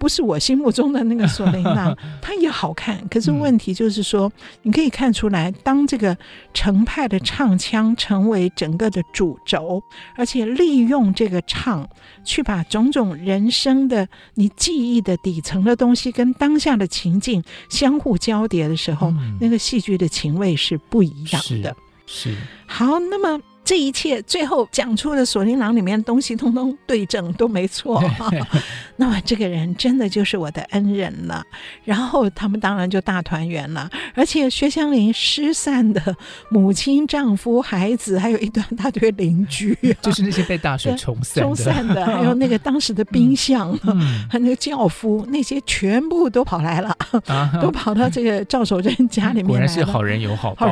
[0.00, 3.06] 不是我心目中的那个锁麟囊， 它也好看。
[3.08, 4.32] 可是问题就是说，
[4.62, 6.16] 你可以看出来，当这个
[6.54, 9.82] 程派的唱腔成为整个的主轴，
[10.16, 11.86] 而且利用这个唱
[12.24, 21.76] 去把种种人生的你记忆的底层的东西跟当下的情境相互交叠的时候，那个戏剧的情味是不一样的。
[22.06, 22.36] 是，是
[22.66, 23.42] 好，那么。
[23.70, 28.02] 这一切最后讲出的锁麟囊里面东西通通对症都没错，
[28.98, 31.40] 那么这个人真的就是我的恩人了。
[31.84, 36.16] 然后他们当然就大团圆了，而且薛湘灵失散的
[36.48, 46.92] 母亲、丈夫、孩子，还有一段大堆邻居， 就是那些被大水冲散冲散的， 还有那个当时的兵相，嗯、还有那个轿夫，那些全部都跑来了，
[47.26, 49.48] 啊、都跑到这个赵守贞家里面来了。
[49.48, 50.68] 果然是好人有好报，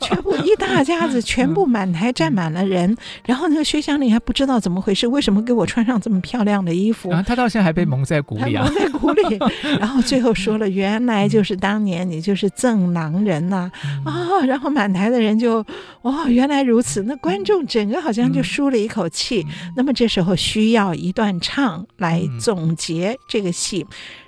[0.00, 2.11] 全部一大家子全部满台。
[2.12, 7.10] 站满了人，然后那个薛湘灵还不知道怎么回事，为什么给我穿上这么漂亮的衣服？
[7.10, 9.38] 啊，他到现在还被蒙在鼓里啊，蒙在鼓里。
[9.78, 13.70] 然后最后说了，原来就是当年你就是赠郎人呐
[14.04, 14.44] 啊，啊！
[14.46, 15.64] 然后满台的人就
[16.02, 17.02] 哦，原来如此。
[17.02, 19.46] 那观众整个好像就舒了一口气。
[19.76, 23.86] 那么这时候需要一段唱来总结这个戏。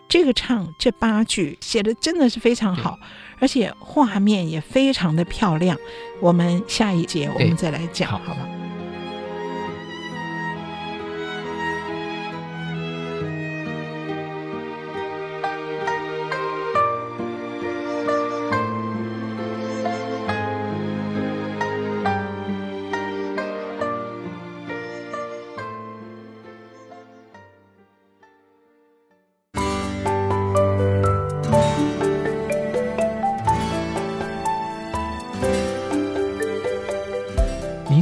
[0.09, 2.99] 这个唱这八句写的真的是非常好，
[3.39, 5.77] 而且画面也非常的漂亮。
[6.21, 8.64] 我们下一节我们再来讲，好吧？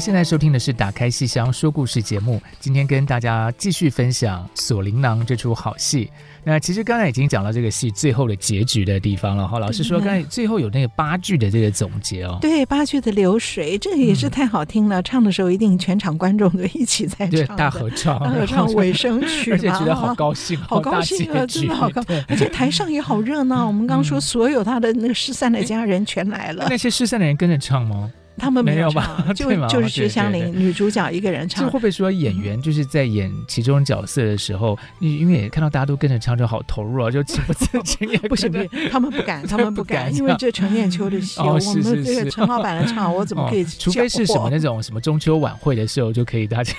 [0.03, 6.11] 现在收听的是《打开戏箱说故事》节目，今天跟大家继续分享《锁灵囊》这出好戏。
[6.43, 9.61] 那其实刚才已经讲到这个戏最后的结局的地方了哈。
[9.61, 15.01] 老师说刚才最后有那个八句的这个总结哦，对，八句的流水，这个也是太好听了。
[15.01, 23.69] 嗯、唱的时候一定全场观众都一起在唱，大合唱，大合唱尾声曲， 而且觉得好高兴，好高兴啊，真的好高，而且 台上也好热闹。
[23.69, 28.11] 我们刚刚说所有他的那个失散的家人全来了，那些失散的人跟着唱吗？
[28.39, 29.25] 他们没有， 吧？
[29.35, 31.65] 就就是薛湘灵女主角一个人唱。
[31.65, 43.65] 这会不会说演员就是在演其中角色的时候，因为看到大家都跟着唱，就好投入啊， 就情不自禁不行 不行，他们不敢，他们不敢，因为这陈砚秋的戏，我们这个陈老板的唱，我怎么可以？
[43.65, 46.73] 除非是什么那种什么中秋晚会的时候，就可以大家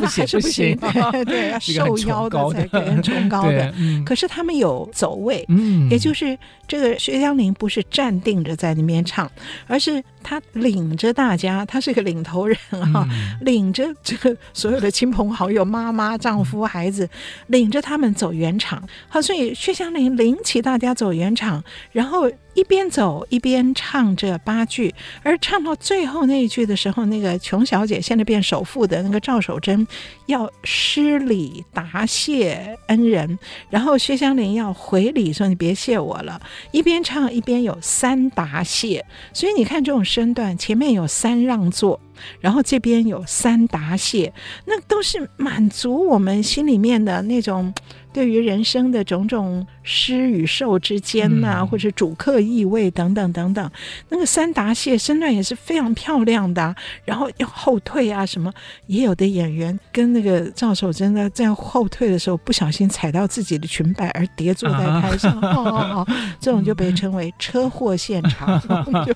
[0.00, 0.78] 不行不行，
[1.26, 3.74] 对，要受邀的才给人崇高的。
[4.04, 9.30] 可是他们有走位，嗯，也就是这个薛湘灵不是站定着在那边唱，
[9.66, 10.85] 而是他领。
[10.86, 17.08] 领着大家，他是个领头人啊，嗯、 领着这个所有的亲朋好友、妈妈、丈夫、孩子，
[17.48, 18.82] 领着他们走圆场。
[19.08, 22.30] 好，所以薛湘灵领起大家走圆场，然后。
[22.56, 24.92] 一边走一边唱这八句，
[25.22, 29.86] 而唱到最后那一句的时候，那个琼小姐现在变首富的那个赵守贞
[30.24, 33.38] 要施礼答谢恩人，
[33.68, 36.40] 然后薛湘灵要回礼说：“你别谢我了。”
[36.72, 42.00] 一边唱一边有三答谢，所以你看这种身段，前面有三让座。
[42.40, 44.32] 然后这边有三答谢，
[44.64, 47.70] 那都是满足我们心里面的那种
[48.16, 53.70] 对于人生的种种施与受之间呐、啊，嗯、或者主客意味等等等等。
[54.08, 56.74] 那个三达谢身段也是非常漂亮的，
[57.04, 58.50] 然后要后退啊什么。
[58.86, 68.58] 也有的演员跟那个赵守贞呢，在后退的时候不小心踩到自己的裙摆而跌坐在台上，啊、哦哦哦，这种就被称为车祸现场，
[69.04, 69.12] 就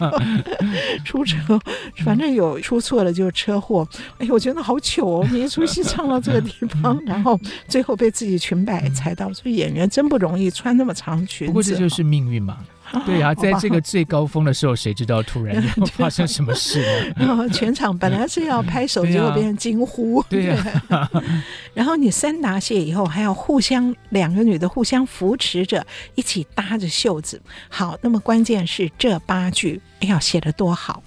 [1.06, 1.58] 出车，
[2.04, 2.78] 反正有出。
[2.80, 3.86] 错了就是车祸，
[4.18, 5.28] 哎，我觉得好糗哦！
[5.30, 6.50] 你一出戏唱到这个地
[6.82, 11.52] 方，然后最后被自己裙摆踩到，所以演员真不容易穿那么长裙子。
[11.52, 12.58] 不过这就是命运嘛。
[13.06, 16.80] 对啊，在这个最高峰的时候，谁知道突然 又发生什么事
[17.14, 17.24] 呢？
[17.24, 20.20] 然 后全场本来是要拍手，结果变成惊呼。
[20.28, 21.08] 对呀。
[21.72, 27.40] 然后你三答谢以后，还要互相两个女的互相扶持着，一起搭着袖子。
[27.68, 31.00] 好，那么关键是这八句，哎呀，写的多好。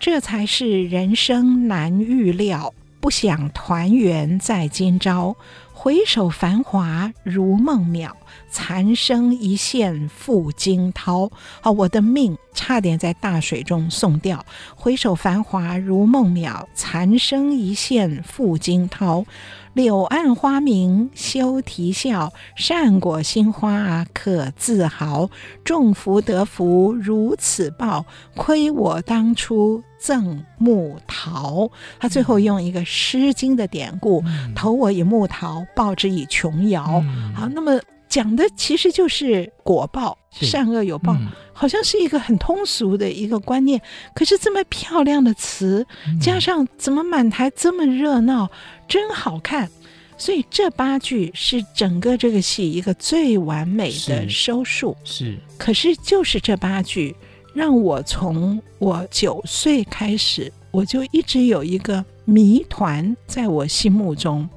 [0.00, 5.34] 这才是人生难预料，不想团圆在今朝。
[5.72, 8.12] 回首繁华如梦渺，
[8.48, 11.28] 残生一线赴惊涛。
[11.62, 14.46] 啊，我的命差点在大水中送掉。
[14.76, 19.24] 回首繁华如梦渺，残生一线赴惊涛。
[19.72, 25.28] 柳暗花明休啼笑，善果心花可自豪。
[25.64, 31.70] 种福得福如此报，亏我当初赠木桃。
[32.00, 37.00] 他最后用一个《诗经》的典故：“嗯、投我以木桃，报之以琼瑶。
[37.04, 43.80] 嗯”好，那么讲的其实就是果报，善恶有报，嗯、好像是一个很通俗的一个观念。
[44.14, 45.86] 可是这么漂亮的词，
[46.20, 48.50] 加上怎么满台这么热闹？
[48.88, 49.70] 真好看，
[50.18, 54.94] 所以这八句是整个这个戏一个最完美的收束。
[55.04, 57.16] 是，是可是就是这八句，
[57.54, 64.48] 让我从我九岁开始，我就一直有一个谜团在我心目中。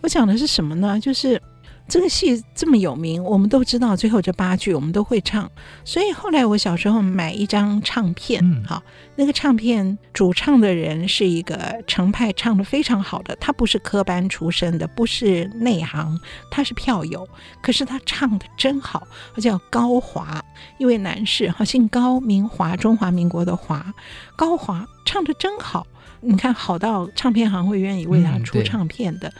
[0.00, 0.98] 我讲的是什么呢？
[1.00, 1.40] 就是。
[1.88, 5.50] 这个戏这么有名，我们都知道最后这八句我们都会唱，
[5.84, 8.82] 所以后来我小时候买一张唱片，嗯、好，
[9.16, 16.20] 那个唱片主唱的人是一个程派唱的非常好的，他不是科班出身的，不是内行，
[16.50, 17.26] 他是票友，
[17.62, 20.44] 可是他唱的真好，他叫高华，
[20.76, 23.94] 一位男士，哈，姓高名华，中华民国的华，
[24.36, 25.86] 高华唱的真好，
[26.20, 29.28] 你看好到唱片行会愿意为他出唱片的。
[29.28, 29.34] 嗯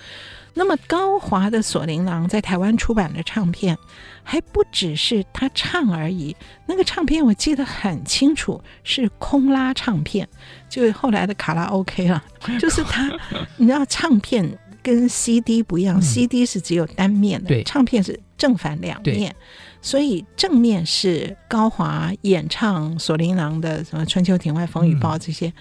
[0.54, 3.76] 那么高华的锁麟囊在台湾出版的唱片，
[4.22, 6.34] 还不只是他唱而已。
[6.66, 10.28] 那个唱片我记得很清楚，是空拉唱片，
[10.68, 12.22] 就是后来的卡拉 OK 了。
[12.58, 13.08] 就是他，
[13.56, 19.34] 你知道唱片跟 CD 不一样，嗯，CD 是只有单面的，唱片是正反两面。
[19.80, 25.52] 所以正面是高华演唱锁麟囊的什么《春秋亭外风雨暴》这些，嗯，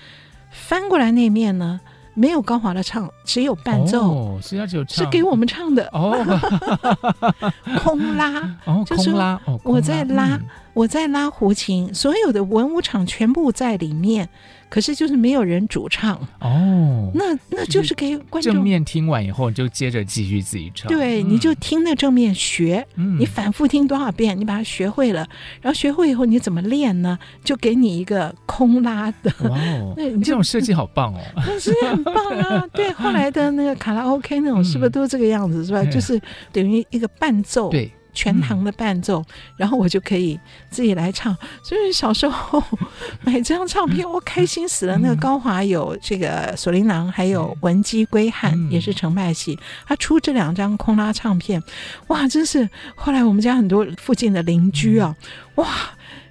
[0.49, 1.79] 翻过来那面呢？
[2.19, 5.87] 没有高华的唱，只有伴奏，哦、是要只有唱，是给我们唱的。
[5.93, 6.17] 哦，
[7.83, 14.27] 空拉，就是拉，我在拉，嗯、我在拉胡琴，所有的文武场全部在里面。
[14.69, 20.87] 可是就是没有人主唱哦，那那就是给观众正面听完以后，你就接着继续自己唱。
[20.89, 25.27] 对，嗯、你就听那正面学，嗯，你反复听多少遍，你把它学会了，
[25.61, 27.17] 然后学会以后你怎么练呢？
[27.43, 32.67] 就给你一个空拉的，哇哦， 那你这种设计好棒哦，那 是很棒啊。
[32.73, 35.61] 对，后来的那个卡拉 OK 那种是不是都这个样子？
[35.61, 35.83] 嗯、是吧？
[35.85, 37.91] 就是等于一个伴奏，对。
[38.17, 39.25] 全堂的伴奏，嗯，
[39.57, 40.39] 然后我就可以
[40.71, 41.37] 自己来唱。
[41.61, 42.63] 所以小时候
[43.23, 44.97] 买这张唱片，我开心死了。
[44.97, 49.59] 那个高华有这个《锁麟囊》，还有《文姬归汉》，也是程派戏。
[49.85, 51.61] 他出这两张空拉唱片，
[52.07, 52.67] 哇，真是！
[52.95, 55.15] 后来我们家很多附近的邻居啊，
[55.55, 55.67] 哇。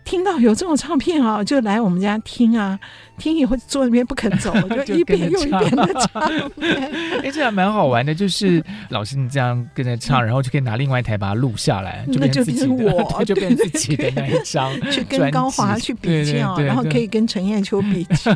[0.07, 2.79] 听到有这种唱片啊， 就来我们家听啊，
[3.19, 4.55] 听以后坐那边不肯走，
[4.87, 6.23] 就一遍又一遍的唱。
[7.23, 18.33] 哎，这还蛮好玩的，就是老师你这样跟着唱，然后就可以拿另外一台把它录下来，就变自己的，我就变自己的那一张，去跟高华去比较，然后可以跟陈艳秋比较，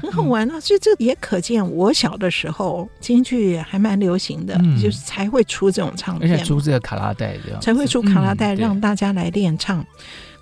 [0.00, 0.60] 很好玩啊。
[0.60, 9.84] 所以这也可见我小的时候京剧还蛮流行的，就是才会出这种唱片，而且出这个卡拉带这样，才会出卡拉带让大家来练唱。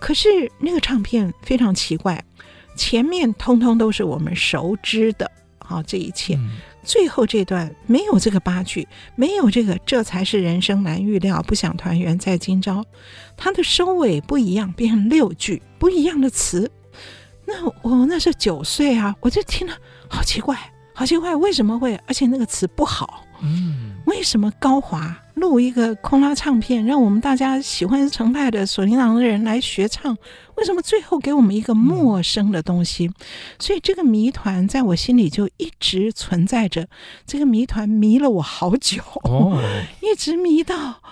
[0.00, 2.24] 可是那个唱片非常奇怪，
[2.74, 12.84] 前面通通都是我们熟知的，好，这一切，嗯，最后这段没有这个八句，没有这个，这才是人生难预料，不想团圆在今朝，
[13.36, 16.70] 它的收尾不一样，变成六句不一样的词。
[17.44, 19.74] 那我那是九岁啊，我就听了，
[20.08, 20.56] 好奇怪，
[20.94, 21.94] 好奇怪，为什么会？
[22.06, 25.16] 而且那个词不好，嗯，为什么高华？
[25.40, 30.16] 录一个空拉唱片，让我们大家喜欢程派的索尼郎的人来学唱，
[30.56, 33.10] 为什么最后给我们一个陌生的东西？
[33.58, 36.86] 所以这个谜团在我心里就一直存在着。
[37.26, 39.60] 这个谜团迷了我好久，哦，
[40.00, 41.02] 一直迷到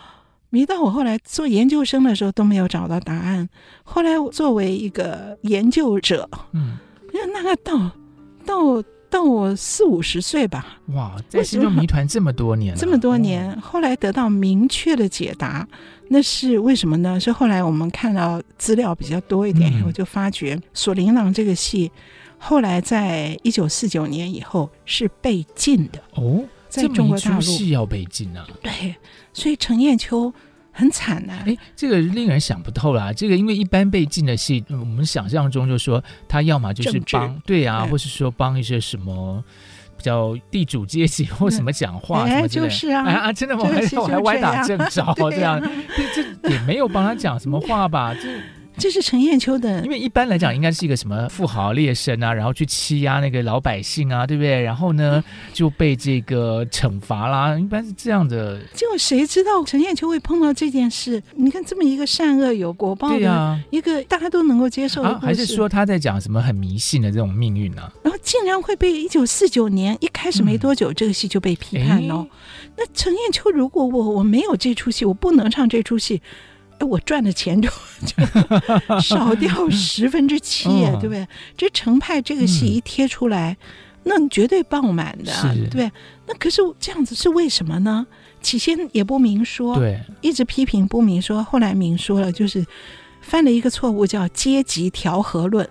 [0.50, 3.48] 迷到我后来做研究生的时候都没有找到答案。
[3.82, 6.78] 后来我作为一个研究者，嗯，
[7.32, 7.90] 那个到
[8.44, 8.84] 到。
[9.10, 15.66] 到我四五十岁吧，哇，在心中谜团这么多年，这么多年，后来得到明确的解答，
[16.08, 17.18] 那是为什么呢？
[17.18, 21.90] 是后来我们看到资料比较多一点，我、嗯、就发觉《锁麟囊》这个戏，
[22.38, 27.40] 后来在一九四九年以后是被禁的哦，在中国大陆。
[27.40, 28.94] 戏要被禁啊，对，
[29.32, 30.32] 所以程砚秋。
[30.78, 31.42] 很惨呐、啊！
[31.44, 33.12] 哎，这个令人想不透啦。
[33.12, 39.42] 这个因为一般被禁的戏，我们想象中就说他要么就是帮对啊，或是说帮一些什么
[39.96, 42.68] 比较地主阶级或什么讲话什么之类的。
[42.68, 43.64] 就是啊，啊，真的吗？
[43.64, 44.86] 还 我还歪打正着
[45.30, 48.14] 这样，这，样这也没有帮他讲什么话吧？
[48.14, 48.40] 这。
[48.78, 54.60] 这是程砚秋的，因为一般来讲应该是一个什么富豪劣绅啊，然后去欺压那个老百姓啊，对不对？
[54.60, 58.60] 然后呢就被这个惩罚啦，一般是这样的。
[58.72, 61.22] 结果谁知道程砚秋会碰到这件事？
[61.34, 67.92] 你看这么一个善恶有果报的一个大家都能够接受还是说他在讲什么很迷信的这种命运呢，啊？
[68.04, 72.26] 然后竟然会被一九四九年一开始没多久，嗯、这个戏就被批判了，哦。
[72.76, 76.22] 那程砚秋如果我我没有这出戏，我不能唱这出戏。
[76.78, 77.68] 哎，我赚的钱就
[78.06, 80.68] 就少掉十分之七，
[81.00, 81.26] 对不对？
[81.56, 83.56] 这程派这个戏一贴出来，
[84.04, 85.90] 嗯、那绝对爆满的，对不对？
[86.26, 88.06] 那可是这样子是为什么呢？
[88.40, 92.64] 起先也不明说，对，一直批评不明说，后来明说了，就是
[93.20, 95.68] 犯了一个错误，叫阶级调和论。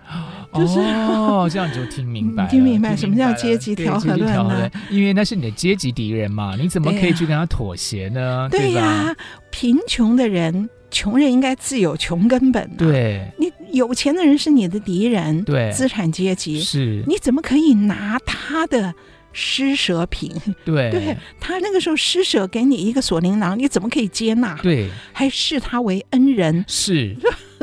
[0.54, 4.70] 就是哦， 这样你就听明白， 听明白什么叫阶级调和论呢？
[4.89, 8.50] 因为那是你的阶级敌人嘛，你怎么可以去跟他妥协呢？
[8.52, 9.15] 对呀、啊，
[9.50, 10.70] 贫穷的人。
[10.97, 12.75] 穷人应该自有穷根本、啊。
[12.75, 15.43] 对，你有钱的人是你的敌人。
[15.43, 18.91] 对，资产阶级是，你怎么可以拿他的
[19.31, 20.31] 施舍品？
[20.65, 24.55] 对，对他那个时候施舍给你一个锁麟囊，你怎么可以接纳？
[24.63, 26.65] 对，还视他为恩人？
[26.67, 27.15] 是，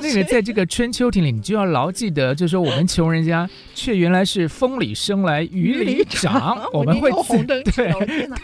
[0.04, 7.92] 那个 在这个春秋亭里，你就要牢记得，就是说我们穷人家却原来是风里生来雨里长， 我们会红灯对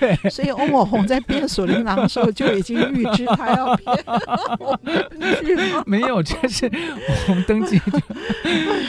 [0.01, 3.97] 对，所以欧某红在编锁麟囊的时候就已经预知他要变
[4.59, 5.85] 红灯记了。
[5.87, 6.71] 没有，这是
[7.27, 7.81] 红灯记。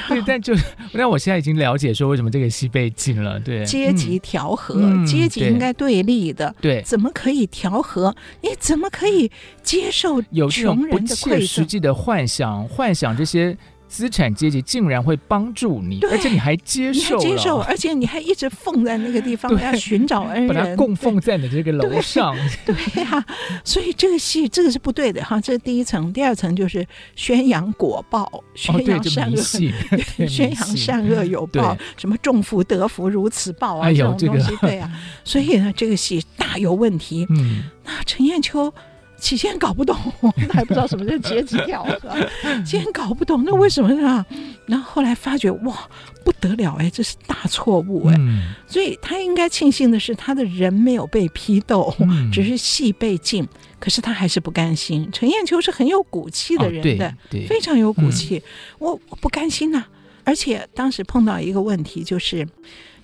[0.08, 0.54] 对，但就
[0.94, 3.40] 但我现在已经了解说为什么这个戏被禁了。
[3.40, 8.16] 对，阶级调和，阶级应该对立的，对，怎么可以调和？
[8.42, 9.32] 你怎么可以
[9.64, 12.61] 接受有这种不切实际的幻想？
[12.68, 13.58] 幻想这些。
[13.92, 22.34] 资产阶级竟然会帮助你，而且你还接受，接受，而且你还一直奉在那个地方，要寻找恩人，把它供奉在你这个楼上。
[22.66, 23.26] 对呀、啊，
[23.66, 25.42] 所以这个戏这个是不对的哈。
[25.42, 26.88] 这是第一层，第二层就是
[27.18, 29.36] 宣扬果报，宣扬善恶，
[30.26, 34.96] 宣扬善恶有报，什么种福得福如此报啊，这种东西，对呀、啊。
[35.26, 37.28] 所以呢，这个戏大有问题。
[37.30, 38.74] 嗯，那陈砚秋。
[39.22, 39.96] 起先搞不懂，
[40.50, 42.10] 他还不知道什么叫阶级调和，
[42.66, 44.26] 先搞不懂那为什么呢？
[44.66, 45.88] 然后后来发觉哇，
[46.26, 53.48] 不得了哎，这是大错误哎，嗯、所以他应该庆幸的是他的人没有被批斗，嗯、只是戏被禁，
[53.80, 55.08] 可是他还是不甘心。
[55.14, 57.14] 陈砚秋是很有骨气的人的，哦、
[57.48, 58.44] 非常有骨气，嗯、
[58.80, 59.90] 我我不甘心呐、啊，
[60.24, 62.48] 而且当时碰到一个问题就是。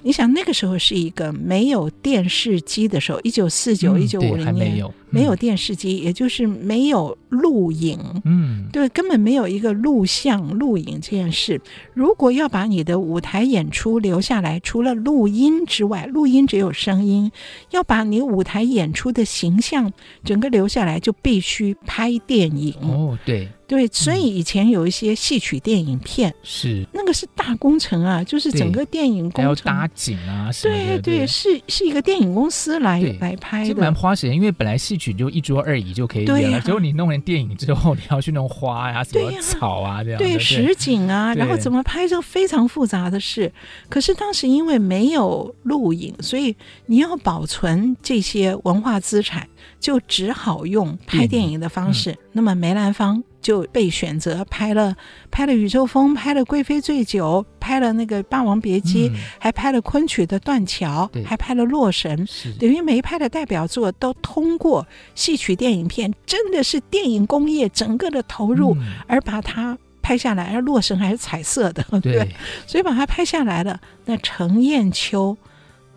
[0.03, 4.77] 你想那个时候是一个没有电视机的时候，一九四九、一九五零年
[5.09, 11.61] 没有电视机，也就是没有录影，嗯，对，根本没有一个录像录影这件事。
[11.93, 17.31] 如果要把你的舞台演出留下来，除了录音之外，录音只有声音，
[17.71, 19.91] 要把你舞台演出的形象
[20.23, 22.73] 整个留下来，就必须拍电影。
[22.81, 23.47] 哦，对。
[23.67, 26.85] 对，所以以前有一些戏曲电影片，是。
[26.93, 43.51] 那个是大工程啊，就是整个电影工程，要搭景啊，对对，是是一个电影公司来来拍的，蛮花时间，因为本来戏曲就一桌二椅就可以演了，结果你弄完电影之后，你要去弄花呀、什么草啊这样，对实景啊，然后怎么拍这非常复杂的事。
[43.89, 46.55] 可是当时因为没有录影，所以
[46.87, 49.47] 你要保存这些文化资产，
[49.79, 52.17] 就只好用拍电影的方式。
[52.31, 53.23] 那么梅兰芳。
[53.47, 54.93] 就被选择拍了，
[55.31, 62.27] 拍了《宇宙风》，拍了《贵妃醉酒》，拍了那个《霸王别姬》，嗯，还拍了昆曲的《断桥》，还拍了《洛神》，
[62.59, 64.85] 等于没拍的代表作都通过
[65.15, 70.51] 戏曲电影片，真的是电影工业整个的投入，嗯，而把它拍下来。
[70.53, 72.35] 而《洛神》还是彩色的，对，对，
[72.65, 73.79] 所以把它拍下来了。
[74.03, 75.37] 那程砚秋。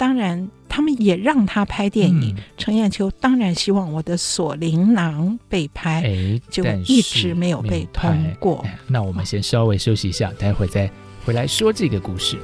[0.00, 2.34] 当然，他们也让他拍电影。
[2.56, 8.64] 陈砚秋当然希望我的《锁麟囊》被拍，哎，就一直没有被通过。
[8.86, 10.90] 那我们先稍微休息一下，待会再
[11.22, 12.38] 回来说这个故事。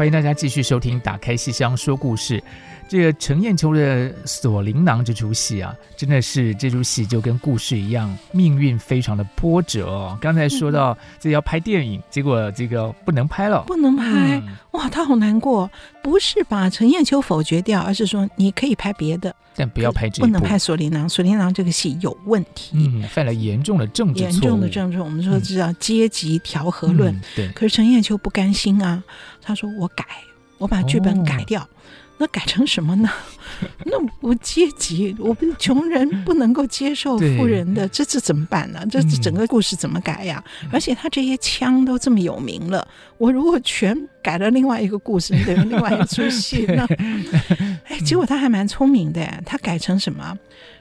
[0.00, 2.38] 欢迎大家继续收听《打开西厢说故事》。
[2.90, 10.18] 这个陈砚秋的《锁麟囊》这出戏啊，真的是这出戏就跟故事一样，命运非常的波折哦。
[10.20, 15.70] 刚才说到这要拍电影，结果这个不能拍了，不能拍，嗯、哇，他好难过。
[16.02, 21.04] 不是把陈砚秋否决掉，而是说你可以拍别的，但不要拍这个，不能拍《锁麟囊》。
[21.08, 25.00] 《锁麟囊》这个戏有问题，嗯，犯了严重的政治错误，严重的政治。
[25.00, 27.14] 我们说这叫阶级调和论。
[27.14, 29.00] 嗯、对，可是陈砚秋不甘心啊。
[29.40, 30.04] 他说：“我改，
[30.58, 31.68] 我把剧本改掉，哦、
[32.22, 33.10] 那改成什么呢？
[33.86, 38.84] 那我阶级，我们穷人不能够接受富人的，这这怎么办呢？
[38.90, 40.44] 这这整个故事怎么改呀？
[40.62, 46.86] 嗯、而且他这些腔都这么有名了，我如果全改了另外一个故事，等于另外一出戏 呢？
[47.88, 50.36] 哎，结果他还蛮聪明的，他改成什么？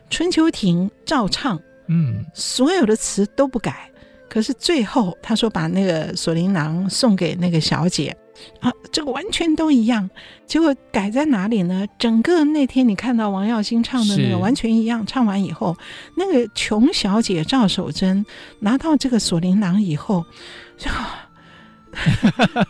[0.09, 3.89] 春秋亭照唱，嗯，所有的词都不改，
[4.27, 8.13] 可是最后他说把那个锁麟囊送给那个小姐。”
[8.59, 10.09] 啊，这个完全都一样，
[10.45, 11.85] 结果改在哪里呢？
[11.97, 15.75] 整个那天你看到王耀星唱的那个完全一样，唱完以后，
[16.15, 18.25] 那个琼小姐赵守贞
[18.59, 20.25] 拿到这个锁麟囊以后，
[20.77, 20.89] 就，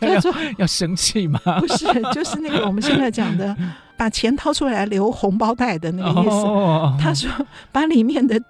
[0.00, 1.40] 就说要生气吗？
[1.60, 3.56] 不是，就是那个我们现在讲的
[4.00, 6.30] 把钱掏出来留红包袋的那个意思。
[6.30, 7.30] 哦、他说
[7.70, 8.40] 把里面的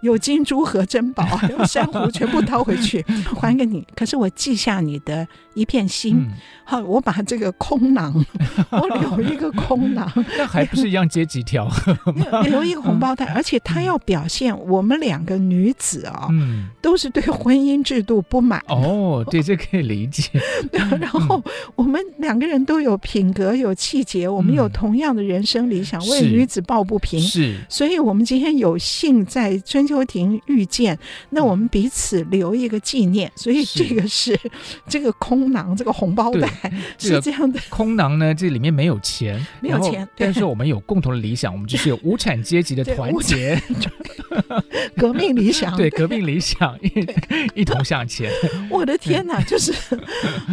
[0.00, 3.04] 有金珠和珍宝还有珊瑚 全部掏回去
[3.40, 3.84] 还给你。
[3.96, 6.30] 可是我记下你的一片心，嗯、
[6.62, 8.14] 好，我把这个空囊，
[8.70, 10.08] 我留一个空囊，
[10.38, 11.68] 那还不是一样接几条？
[12.44, 18.62] 留一个红包袋，而且他要表现我们两个女子啊、哦，嗯，都是对婚姻制度不满。
[18.68, 20.30] 哦，对，这可以理解。
[21.00, 21.42] 然后
[21.74, 27.18] 我们两个人都有品格，有气节，我们有同样的人生理想，为女子抱不平。
[27.18, 30.98] 是，所以我们今天有幸在春秋亭遇见，
[31.30, 33.32] 那我们彼此留一个纪念。
[33.34, 34.38] 所以这个是
[34.86, 36.46] 这个空囊，这个红包袋
[36.98, 37.58] 是这样的。
[37.70, 43.58] 空囊呢，这里面没有钱，没有钱，但是我们有共同的理想， 我们就是有无产阶级的团结，
[44.94, 48.30] 革命理想，对，革命理想，一一同向前。
[48.68, 49.72] 我的天哪，就是，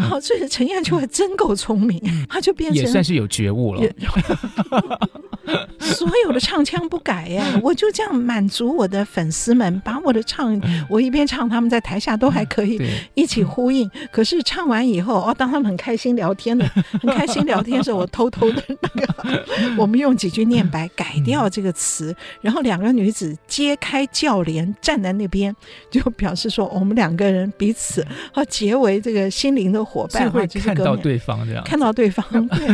[0.08, 3.84] 好，所以陈彦秋还真够聪明，他就变成也算是有觉悟了。
[5.80, 10.60] 所有的唱腔不改呀，我就这样满足我的粉丝们，把我的唱，
[10.90, 12.82] 我一边唱，他们在台下都还可以
[13.14, 13.90] 一起呼应。
[14.12, 16.66] 可是唱完以后，哦，当他们很开心聊天的，
[17.02, 19.46] 很开心聊天的时候，我偷偷的那个，
[19.78, 25.54] 我们用几句念白改掉这个词，然后两个女子揭开轿帘站在那边，
[25.92, 32.26] 就表示说我们两个人彼此和结为这个心灵的伙伴，会看到对方这样，看到对方，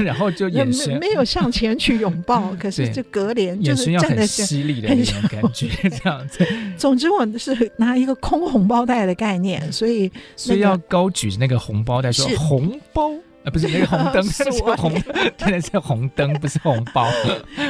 [0.05, 6.43] 然后就眼神没有上前去拥抱， 可是这隔帘就是站在犀利的那种感觉，这样子。
[6.75, 13.11] 总之我是拿一个空红包袋的概念，所以所以要高举那个红包袋说红包。
[13.43, 14.43] 啊，不是那个红灯， 是
[14.75, 14.93] 红，
[15.37, 17.09] 真的是红灯，不是红包。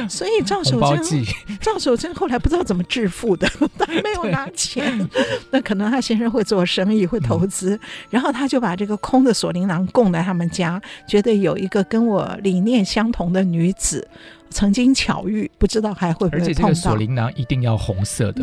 [0.08, 1.24] 所以赵守贞，
[1.60, 3.48] 赵守贞后来不知道怎么致富的，
[3.78, 5.08] 他没有拿钱。
[5.50, 14.08] 那可能他先生会做生意，会投资，嗯、然后他就把这个空的锁麟囊供在他们家，觉得有一个跟我理念相同的女子
[14.50, 16.44] 曾经巧遇，不知道还会不会碰到。
[16.44, 18.42] 而且这个锁麟囊一定要红色的。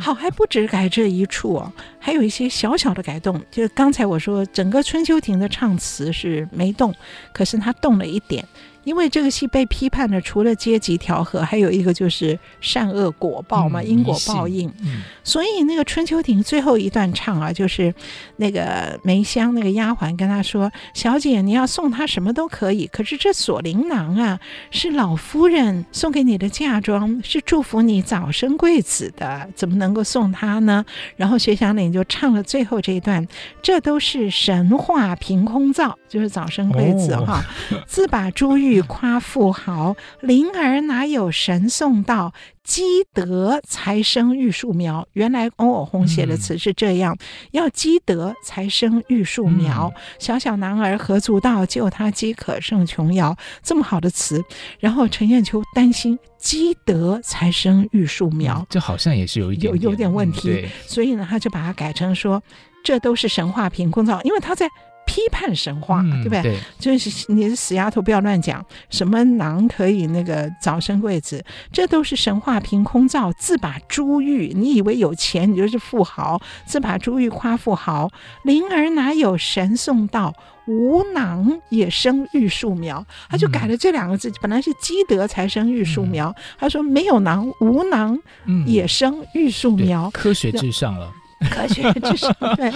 [0.00, 3.40] 好，还不止改这一处哦，还有一些小小的改动。
[3.50, 6.94] 就是刚才我说，整个春秋亭的唱词是没动，
[7.32, 8.46] 可是它动了一点。
[8.84, 14.68] 因为这个戏被批判的，除了阶级调和，还有一个就是善恶果报嘛，嗯、因果报应。
[14.82, 17.94] 嗯、所以那个春秋亭最后一段唱啊，就是
[18.38, 24.40] 那个梅香那个丫鬟跟他说：“小姐，你要送他什么都可以，可是这锁麟囊啊，
[24.72, 33.24] 是老夫人送给你的嫁妆，是祝福你早生贵子的，怎么能够送他呢？”然后薛祥林就唱了最后这一段
[33.62, 42.32] ：“这都是神话凭空造，就是早生贵子哈，哦、自把珠玉。”欲夸富豪，灵儿哪有神送到？
[42.64, 45.06] 积德才生玉树苗。
[45.12, 47.18] 原来欧欧红写的词是这样：嗯、
[47.50, 49.92] 要积德才生玉树苗。
[49.94, 51.66] 嗯、小小男儿何足道？
[51.66, 53.36] 救他饥渴胜琼瑶。
[53.62, 54.42] 这么好的词，
[54.78, 60.62] 然后陈砚秋担心积德才生玉树苗，这、嗯、好像也是有一点，点有有点问题。
[60.64, 62.42] 嗯、所以呢，他就把它改成说：
[62.82, 64.66] 这都是神话凭空造，因为他在。
[65.06, 66.42] 批判神话，嗯、对不对？
[66.42, 68.64] 对，就是你是死丫头，不要乱讲。
[68.90, 71.44] 什么囊可以那个早生贵子？
[71.72, 73.32] 这都是神话凭空造。
[73.32, 76.40] 自把珠玉，你以为有钱你就是富豪？
[76.66, 78.10] 自把珠玉夸富豪。
[78.44, 80.34] 灵儿哪有神送到？
[80.66, 83.04] 无囊也生玉树苗。
[83.28, 88.16] 他就改了这两个字，嗯、本来是积德才生玉树苗，嗯、他说没有囊，无囊
[88.64, 91.12] 也生玉树苗，科学至上了。
[91.50, 92.26] 科学就是
[92.56, 92.72] 对，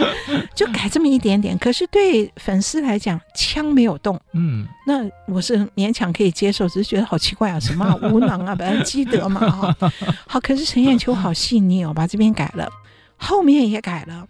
[0.54, 1.56] 就改这么一点点。
[1.58, 9.76] 可是对粉丝来讲，枪没有动，嗯，那我是勉强可以接受，只是觉得好奇怪啊，什么、啊、无能啊，本来积德嘛，啊，
[10.26, 10.40] 好。
[10.40, 12.70] 可是陈彦秋好细腻哦，把这边改了，
[13.16, 14.26] 后面也改了，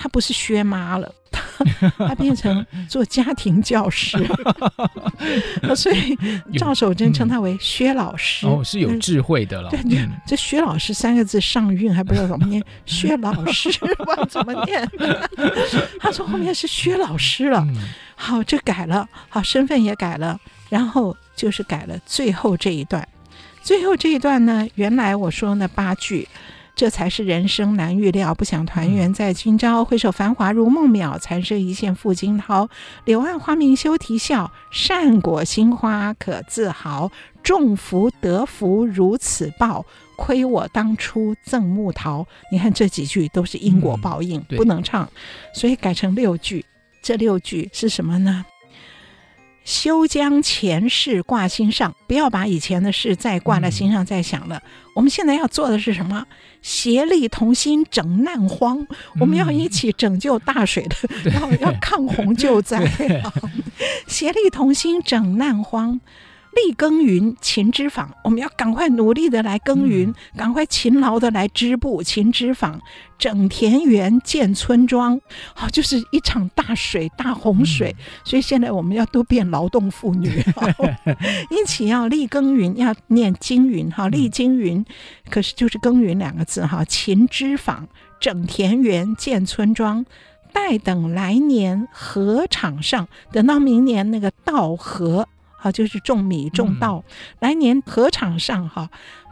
[0.00, 1.14] 他不是薛妈了。
[1.98, 4.16] 他变成做家庭教师，
[5.76, 6.16] 所以
[6.58, 8.46] 赵守贞称他为薛老师。
[8.46, 9.68] 哦，是有智慧的了。
[9.68, 14.90] 对对，这薛老师三个字上韵还不知道怎么念， 薛老师不知道怎么念。
[16.00, 17.64] 他说后面是薛老师了。
[18.16, 20.40] 好，这改了，好，身份也改了，
[20.70, 23.06] 然后就是改了最后这一段。
[23.62, 26.26] 最后这一段呢，原来我说那八句。
[26.80, 29.84] 这才是人生难预料，不想团圆在今朝。
[29.84, 32.70] 回首繁华如梦渺，残生一线付惊涛。
[33.04, 37.12] 柳暗花明休啼笑，善果新花可自豪。
[37.42, 39.84] 种福得福如此报，
[40.16, 42.26] 亏我当初赠木桃。
[42.50, 45.06] 你看这几句都是因果报应，嗯、不能唱，
[45.54, 46.64] 所以改成六句。
[47.02, 48.42] 这六句是什么呢？
[49.70, 54.56] 休将前事挂心上，不要把以前的事再挂在心上，再想了。
[54.56, 54.62] 嗯、
[54.96, 56.26] 我们现在要做的是什么？
[56.60, 58.84] 协力同心整难荒，
[59.20, 60.96] 我们要一起拯救大水的，
[61.30, 62.84] 然后、 嗯、要抗洪救灾。
[64.08, 66.00] 协力同心整难荒，
[66.52, 72.78] 力耕耘勤织纺，我们要赶快努力的来耕耘，赶快勤劳的来织布勤织纺，
[73.18, 75.20] 整田园建村庄，
[75.54, 77.94] 好，就是一场大水大洪水，
[78.24, 80.28] 所以现在我们要多变劳动妇女，
[81.50, 84.84] 一起要力耕耘，要念经云哈，力经云，
[85.30, 87.86] 可是就是耕耘两个字哈，勤织纺，
[88.18, 90.04] 整田园建村庄。
[90.52, 95.24] 待等来年禾场上，等到明年那个稻禾，
[95.60, 97.04] 好，就是种米种稻。
[97.06, 98.88] 嗯、来年禾场上，哈，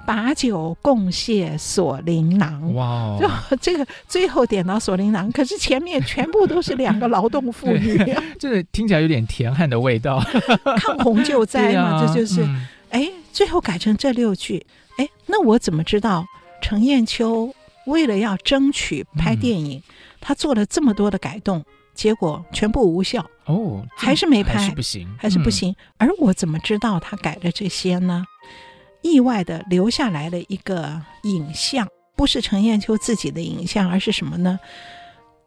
[0.07, 2.75] 把酒共谢锁麟囊。
[2.75, 3.19] 哇、哦，
[3.51, 7.97] 就 这个最后点到锁麟囊，可是前面全部都是两个劳动妇女，
[8.39, 10.23] 这个听起来有点田汉的味道。
[10.77, 12.43] 抗洪救灾嘛，啊、这就是，
[12.91, 14.67] 哎、嗯，最后改成这六句，
[14.99, 16.27] 哎，那我怎么知道
[16.61, 17.55] 程砚秋
[17.87, 19.79] 为了要争取拍电影？
[19.79, 19.83] 嗯
[20.21, 21.65] 他做了这么多的改动，
[21.99, 25.73] 结果全部无效哦，还是没拍，还是不行，还是不行。
[25.73, 28.25] 嗯、而我怎么知道他改了这些呢？
[29.03, 34.61] 意外的留下来了一个影像，不是陈彦秋自己的影像，而是什么呢？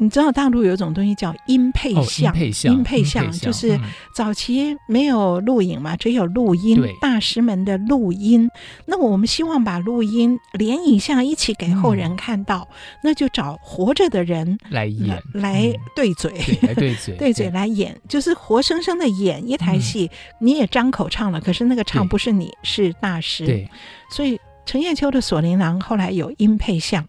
[0.01, 3.79] 你知道大陆有一种东西叫音配像，音配像就是
[4.15, 8.49] 早期没有录影嘛，只有录音，大师们的录音。
[8.87, 12.67] 那我们希望把录音连影像一起给后人看到，
[13.03, 16.33] 那就找活着的人来演，来对嘴，
[16.63, 20.09] 来对嘴， 对嘴来演，就是活生生的演一台戏。
[20.39, 23.45] 你也张口唱了，可是那个唱不是你，是大师。
[23.45, 23.69] 对，
[24.09, 27.05] 所以程砚秋的《锁麟囊》后来有音配像。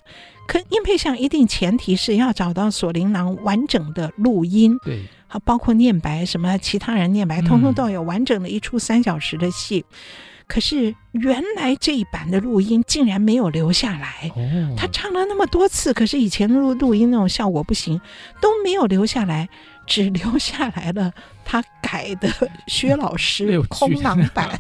[0.53, 9.83] 可音配像一定前提是要找到锁麟囊完整的录音，对，好，包括念白什么其他人念白，通通都有完整的一出三小时的戏。
[9.89, 9.97] 嗯、
[10.47, 17.99] 可是原来这一版的录音竟然没有留下来，哦、他唱了那么多次，可是以前录录音那种效果不行，
[18.43, 19.49] 都没有留下来。
[19.85, 21.13] 只留下来了
[21.53, 22.33] 他改的
[22.67, 24.59] 薛老师空囊版，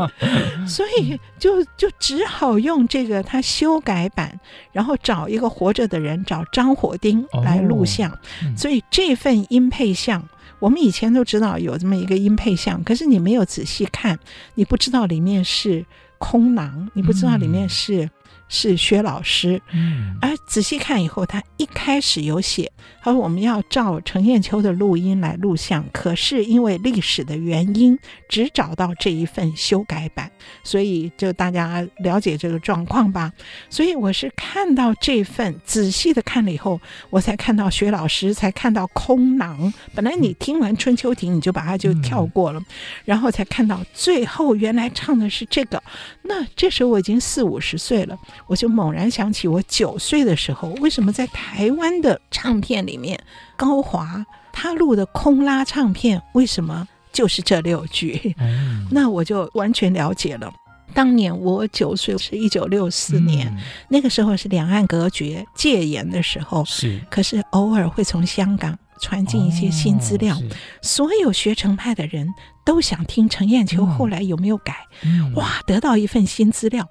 [0.68, 4.38] 所以就就只好用这个他修改版，
[4.70, 8.10] 然后找一个活着的人，找张火丁来录像。
[8.10, 10.22] 哦嗯、所以这份音配像，
[10.58, 14.18] 我们以前都知道有这么一个音配像，可是你没有仔细看，
[14.56, 15.86] 你不知道里面是
[16.18, 18.10] 空囊，你不知道里面是。
[18.48, 22.70] 嗯是薛老师，嗯，而仔细看以后，他一开始有写，
[23.02, 30.30] 他说我们要照程砚秋的录音来录像，可是因为历史的原因，只找到这一份修改版，
[30.62, 33.32] 所以就大家了解这个状况吧。
[33.68, 36.80] 所以我是看到这份仔细的看了以后，
[37.10, 39.74] 我才看到薛老师，才看到空囊。
[39.92, 42.62] 本来你听完春秋亭，你就把它就跳过了，
[43.04, 45.82] 然后才看到最后原来唱的是这个。
[46.22, 48.16] 那这时候我已经四五十岁了。
[48.46, 53.18] 我就猛然想起，我九岁的时候，为什么在台湾的唱片里面，
[53.56, 58.34] 高华他录的空拉唱片，为什么就是这六句？
[58.38, 60.52] 嗯、那我就完全了解了。
[60.94, 67.00] 当年我九岁是一九六四年，嗯、那个时候是两岸隔绝戒严的时候，是。
[67.10, 70.42] 可是偶尔会从香港传进一些新资料，哦、
[70.80, 72.26] 所有学程派的人
[72.64, 74.74] 都想听程砚秋后来有没有改。
[75.02, 76.88] 嗯、哇，得到一份新资料。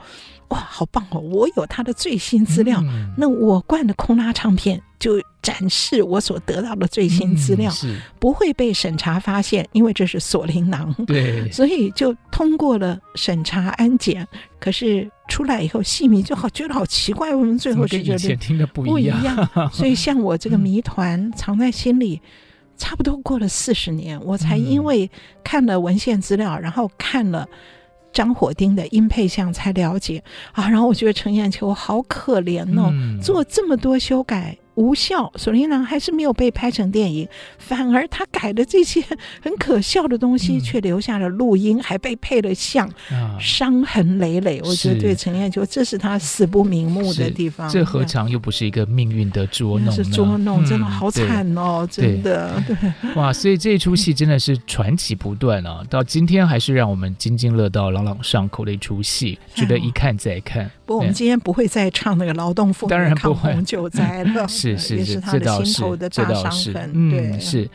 [0.49, 1.19] 哇，好棒哦！
[1.19, 7.71] 我有他的最新资料，嗯、那我灌的空拉唱片就展示我所得到的最新资料，
[8.19, 14.27] 不会被审查发现，因为这是锁麟囊，对， 所以就通过了审查安检。
[14.59, 19.49] 可是出来以后，戏迷就好觉得好奇怪，为什么最后是这里听的不一样？
[19.73, 22.29] 所以像我这个谜团藏在心里，嗯、
[22.77, 25.09] 差不多过了四十年，我才因为
[25.43, 27.47] 看了文献资料，然后看了。
[28.15, 34.57] 张火丁的音配像才了解啊，然后我觉得程砚秋好可怜哦，嗯、做这么多修改。
[34.75, 39.01] 无效，锁麟囊还是没有被拍成电影，反而他改的这些
[39.41, 44.61] 很可笑的东西，却留下了录音，嗯、还被配了像，啊、伤痕累累。
[44.63, 47.69] 我觉得对陈彦秋，这是他死不瞑目的地方。
[47.69, 49.91] 这何尝又不是一个命运的捉弄呢？
[49.91, 52.63] 是捉弄，真的好惨哦，对真的。
[52.67, 52.75] 对，
[53.15, 55.81] 哇，所以这一出戏真的是传奇不断啊！
[55.89, 60.69] 到今天还是让我们津津乐道、朗朗上口的一出戏， 值得一看再看。
[60.85, 64.47] 不过我们今天不会再唱那个劳动妇女抗洪救灾了。
[64.47, 65.81] 是 是是，这倒是，
[66.11, 67.67] 这倒是，嗯，是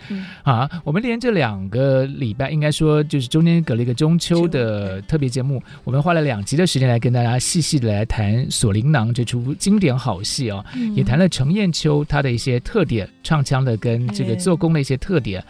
[0.43, 0.71] 啊。
[0.85, 15.43] 我们连着两个礼拜，应该说就是中间隔了一个中秋的特别节目，我们花了两集的时间来跟大家细细的来谈《锁麟囊》这出经典好戏啊，也谈了程砚秋他的一些特点，唱腔的跟这个做工的一些特点。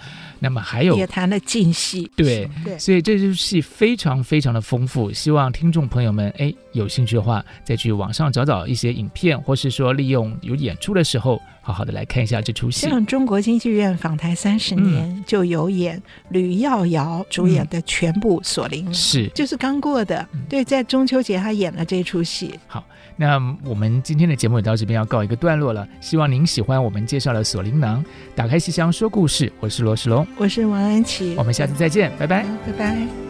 [0.43, 6.55] 那么还有也谈了京戏，对对，所以这出戏非常非常的丰富，希望听众朋友们哎。
[6.73, 12.89] 有兴趣的话，再去网上找找一些影片，或是说利用有演出的时候，好好的来看一下这出戏。
[12.89, 16.01] 像中国京剧院访台三十年，嗯、就有演
[16.31, 22.59] 吕耀瑶主演的全部锁灵囊，是就是刚过的，嗯、对，在中秋节他演了这出戏。
[22.67, 22.85] 好，
[23.17, 25.87] 那我们今天的节目也到这边要告一个段落了。
[26.01, 28.05] 希望您喜欢我们介绍的锁麟囊，
[28.35, 29.53] 打开戏箱说故事。
[29.61, 33.30] 我是罗世龙，我是王安琪，我们下次再见，拜拜，拜拜。